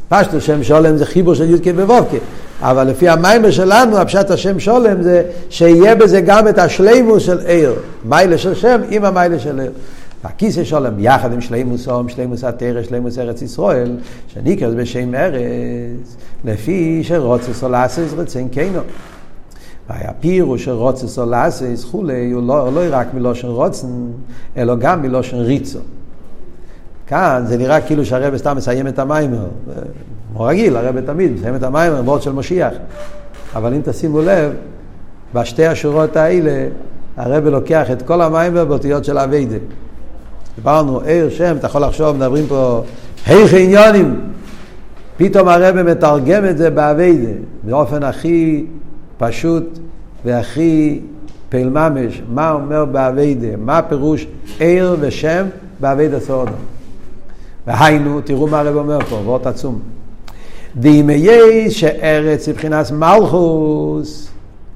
פשטו 0.10 0.42
שם 0.42 0.64
שולם 0.64 0.98
זה 0.98 1.06
חיבור 1.06 1.34
של 1.34 1.50
יודקה 1.50 1.70
ובובקה. 1.76 2.18
אבל 2.62 2.84
לפי 2.88 3.10
המיימר 3.10 3.52
שלנו, 3.52 3.98
הפשט 3.98 4.32
השם 4.32 4.60
שולם 4.60 5.02
זה 5.02 5.24
שיהיה 5.50 5.96
בזה 5.96 6.22
גם 6.22 6.48
את 6.48 6.58
השלימוס 6.58 7.24
של 7.24 7.40
עיר. 7.40 7.74
מיילה 8.06 8.38
של 8.38 8.56
שם 8.56 8.82
עם 8.90 9.06
המיילה 9.06 9.40
של 9.40 9.60
עיר. 9.60 9.72
הכיסא 10.24 10.64
שולם 10.64 10.94
יחד 11.00 11.34
עם 11.34 11.42
שלימוס 11.42 11.88
הום, 11.88 12.10
שלימוס 12.10 12.44
התרא, 12.44 12.84
שלימוס 12.84 13.20
ארץ 13.20 13.42
ישראל, 13.42 13.98
שנקרא 14.28 14.70
בשם 14.70 15.16
ארץ, 15.16 16.16
לפי 16.46 17.04
שרוצה 17.04 17.54
סולאסס 17.54 18.14
רצן 18.18 18.48
קיינו. 18.48 18.80
והפירוש 19.90 20.66
של 20.66 20.72
רוצה 20.72 21.08
סולאסס 21.08 21.86
כולי, 21.92 22.32
הוא 22.32 22.48
לא, 22.48 22.74
לא 22.74 22.82
רק 22.90 23.08
מלושן 23.14 23.48
רוצן, 23.48 23.88
אלא 24.58 24.76
גם 24.76 25.02
מלושן 25.02 25.38
ריצו. 25.38 25.80
כאן 27.08 27.44
זה 27.48 27.58
נראה 27.58 27.82
כאילו 27.82 28.06
שהרבא 28.06 28.38
סתם 28.38 28.58
מסיים 28.58 28.88
את 28.88 29.00
המיימר. 29.00 29.48
כמו 30.36 30.44
רגיל, 30.44 30.78
הרב 30.78 31.00
תמיד 31.00 31.32
מסיים 31.34 31.56
את 31.56 31.64
המים, 31.64 31.94
וורד 31.94 32.22
של 32.22 32.32
משיח. 32.32 32.74
אבל 33.56 33.74
אם 33.74 33.82
תשימו 33.84 34.22
לב, 34.22 34.54
בשתי 35.34 35.66
השורות 35.66 36.16
האלה, 36.16 36.68
הרב 37.18 37.48
לוקח 37.48 37.92
את 37.92 38.02
כל 38.02 38.22
המים 38.22 38.54
באותיות 38.54 39.06
של 39.06 39.18
אביידה. 39.18 39.56
דיברנו, 40.56 41.00
עיר 41.00 41.30
שם, 41.30 41.56
אתה 41.58 41.68
יכול 41.68 41.82
לחשוב, 41.82 42.16
מדברים 42.16 42.48
פה, 42.48 42.84
היכ 43.26 43.54
עניונים. 43.54 44.22
פתאום 45.18 45.48
הרב 45.48 45.82
מתרגם 45.82 46.46
את 46.46 46.58
זה 46.58 46.70
באביידה, 46.70 47.32
באופן 47.64 48.04
הכי 48.04 48.66
פשוט 49.18 49.80
והכי 50.26 51.00
פעיל 51.50 51.70
ממש, 51.70 52.22
מה 52.34 52.52
אומר 52.52 52.86
באביידה, 52.86 53.58
מה 53.58 53.82
פירוש 53.82 54.28
עיר 54.60 54.98
ושם 55.00 55.46
באביידה 55.80 56.20
סורדו. 56.20 56.52
והיינו, 57.68 58.22
תראו 58.22 58.48
מה 58.48 58.60
הרב 58.60 58.76
אומר 58.76 59.00
פה, 59.00 59.16
וורט 59.16 59.48
עצום. 59.48 59.95
דימי 60.76 61.72
שארץ 61.72 62.48
מבחינת 62.48 62.92
מלכוס, 62.92 64.28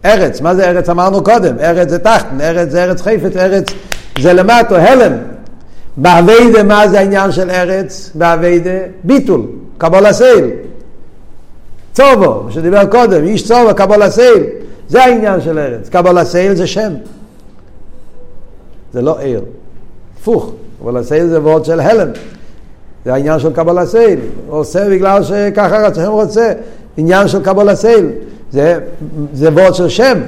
ארץ, 0.06 0.41
מה 0.41 0.56
זה 0.56 0.70
ארץ 0.70 0.89
אמרנו 0.89 1.24
קודם? 1.24 1.60
ארץ 1.60 1.89
זה 1.89 2.00
תחתן, 2.00 2.41
ארץ 2.41 2.70
זה 2.70 2.84
ארץ 2.84 3.02
חיפת, 3.02 3.38
ארץ 3.38 3.66
זה 4.20 4.34
למטו, 4.34 4.76
הלם. 4.76 5.14
באביידה, 5.97 6.64
מה 6.64 6.88
זה 6.88 7.00
העניין 7.00 7.32
של 7.32 7.50
ארץ? 7.50 8.12
באביידה, 8.16 8.80
ביטול, 9.04 9.41
קבול 9.78 10.06
הסייל. 10.06 10.50
צובו, 11.93 12.43
מה 12.43 12.52
שדיבר 12.52 12.86
קודם, 12.86 13.24
איש 13.24 13.47
צובו, 13.47 13.76
קבול 13.76 14.02
הסייל. 14.02 14.43
זה 14.89 15.04
העניין 15.04 15.41
של 15.41 15.60
ארץ. 15.60 15.89
קבול 15.89 16.18
הסייל 16.18 16.56
זה 16.56 16.68
שם. 16.68 16.93
זה 18.93 19.02
לא 19.02 19.20
עיר. 19.20 19.41
הפוך, 20.20 20.52
קבול 20.80 20.97
הסייל 20.97 21.28
זה 21.28 21.41
וורד 21.41 21.66
של 21.66 21.80
הלם. 21.80 22.08
זה 23.06 23.14
העניין 23.14 23.39
של 23.39 23.54
קבול 23.54 23.78
הסייל. 23.78 24.20
הוא 24.47 24.60
עושה 24.60 24.89
בגלל 24.89 25.24
שככה 25.24 25.88
רצון 25.88 26.06
רוצה. 26.06 26.54
עניין 26.97 27.28
של 27.28 27.43
קבול 27.43 27.70
הסייל. 27.70 28.06
זה, 28.52 28.80
זה 29.34 29.50
וורד 29.50 29.76
של 29.76 29.89
שם. 29.89 30.20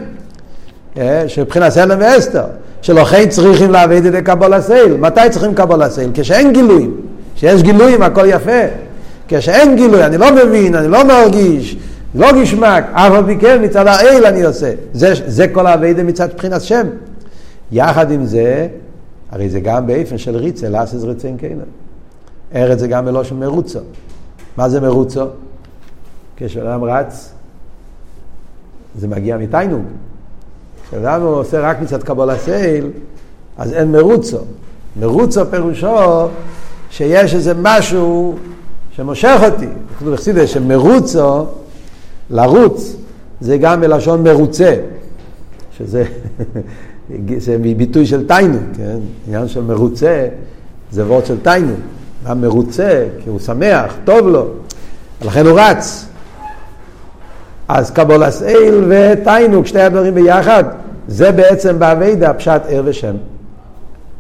אה, 0.98 1.24
שבחינת 1.28 1.70
סלם 1.70 1.98
ואסתר. 2.00 2.46
שלכן 2.82 3.30
צריכים 3.30 3.72
לעבד 3.72 4.06
את 4.06 4.24
קבול 4.26 4.54
הסייל. 4.54 4.98
מתי 4.98 5.22
צריכים 5.30 5.56
קבול 5.56 5.82
הסייל? 5.82 6.12
כשאין 6.14 6.54
גילויים. 6.54 6.96
כשיש 7.36 7.64
גילויים 7.64 8.04
הכל 8.04 8.26
יפה. 8.28 8.62
כשאין 9.28 9.76
גילוי, 9.76 10.06
אני 10.06 10.18
לא 10.18 10.28
מבין, 10.36 10.76
אני 10.76 10.88
לא 10.88 11.04
מרגיש, 11.04 11.78
לא 12.16 12.42
גשמק, 12.42 12.84
אף 12.94 13.12
על 13.12 13.26
פי 13.26 13.38
כן 13.38 13.64
מצד 13.64 13.88
האל 13.88 14.26
אני 14.26 14.44
עושה. 14.44 14.72
זה, 14.94 15.14
זה 15.26 15.48
כל 15.48 15.68
האביידה 15.68 16.04
מצד 16.04 16.28
בחינת 16.38 16.62
שם. 16.62 16.88
יחד 17.72 18.12
עם 18.12 18.26
זה, 18.26 18.68
הרי 19.32 19.50
זה 19.50 19.60
גם 19.60 19.88
באופן 19.88 20.18
של 20.18 20.36
ריצה, 20.36 20.70
לאסס 20.70 21.04
רצן 21.04 21.38
קיינן. 21.38 21.62
ארץ 22.56 22.80
זה 22.80 22.88
גם 22.88 23.06
מלושן 23.06 23.36
מרוצו. 23.36 23.80
מה 24.58 24.70
זה 24.70 24.80
מרוצו? 24.80 25.26
כשאדם 26.38 26.84
רץ, 26.84 27.32
זה 28.96 29.08
מגיע 29.08 29.38
מתיינוג. 29.38 29.82
כשאדם 30.90 31.22
עושה 31.22 31.60
רק 31.60 31.82
מצד 31.82 32.04
קבול 32.04 32.30
הסייל, 32.30 32.90
אז 33.58 33.74
אין 33.74 33.92
מרוצו. 33.92 34.38
מרוצו 35.00 35.42
פירושו 35.52 36.28
שיש 36.90 37.36
איזה 37.36 37.54
משהו 37.62 38.36
שמושך 38.92 39.40
אותי. 39.44 39.68
כתוב 39.98 40.14
בחסידס 40.14 40.50
שמרוצו, 40.50 41.46
לרוץ, 42.30 42.96
זה 43.42 43.58
גם 43.58 43.82
מלשון 43.82 44.24
מרוצה, 44.24 44.76
שזה 45.78 46.04
זה 47.38 47.58
ביטוי 47.78 48.06
של 48.06 48.28
תיינוג, 48.28 48.62
כן? 48.78 49.00
עניין 49.28 49.48
של 49.48 49.62
מרוצה 49.62 50.28
זה 50.92 51.06
וורד 51.06 51.26
של 51.26 51.40
תיינוג. 51.42 51.80
אדם 52.26 52.42
מרוצה, 52.42 53.08
כי 53.24 53.30
הוא 53.30 53.40
שמח, 53.40 53.96
טוב 54.06 54.28
לו, 54.28 54.48
ולכן 55.22 55.46
הוא 55.46 55.60
רץ. 55.60 56.06
אז 57.68 57.92
קבולס 57.92 58.44
אל 58.44 58.84
ותיינוק, 58.90 59.68
שני 59.68 59.82
הדברים 59.82 60.16
ביחד, 60.16 60.64
זה 61.08 61.32
בעצם 61.32 61.80
באביידה 61.80 62.34
פשט 62.34 62.62
ער 62.68 62.82
ושם. 62.86 63.16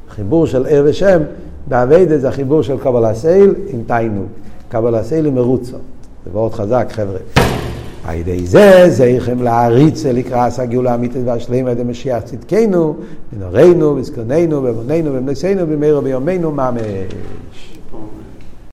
חיבור 0.09 0.47
של 0.47 0.65
ער 0.69 0.83
ושם, 0.85 1.21
באביידה 1.67 2.17
זה 2.17 2.29
החיבור 2.29 2.61
של 2.61 2.77
קבולס 2.77 3.25
אל 3.25 3.55
עם 3.67 3.83
תיינוק. 3.87 4.27
קבולס 4.69 5.13
אל 5.13 5.25
עם 5.25 5.35
מרוצו. 5.35 5.77
זה 6.25 6.31
מאוד 6.33 6.53
חזק, 6.53 6.87
חבר'ה. 6.91 7.19
על 8.05 8.15
ידי 8.15 8.47
זה 8.47 8.83
זכם 8.87 9.43
להריץ 9.43 10.05
לקראת 10.05 10.59
הגאולה 10.59 10.91
האמיתית 10.91 11.21
והשלמה 11.25 11.69
על 11.69 11.77
ידי 11.77 11.83
משיח 11.83 12.23
צדקנו, 12.23 12.95
בנורנו, 13.31 13.95
בזקוננו, 13.95 14.61
בבוננו, 14.61 15.13
במנסינו, 15.13 15.67
במהרו 15.67 16.01
ביומנו 16.01 16.51
ממש. 16.51 17.70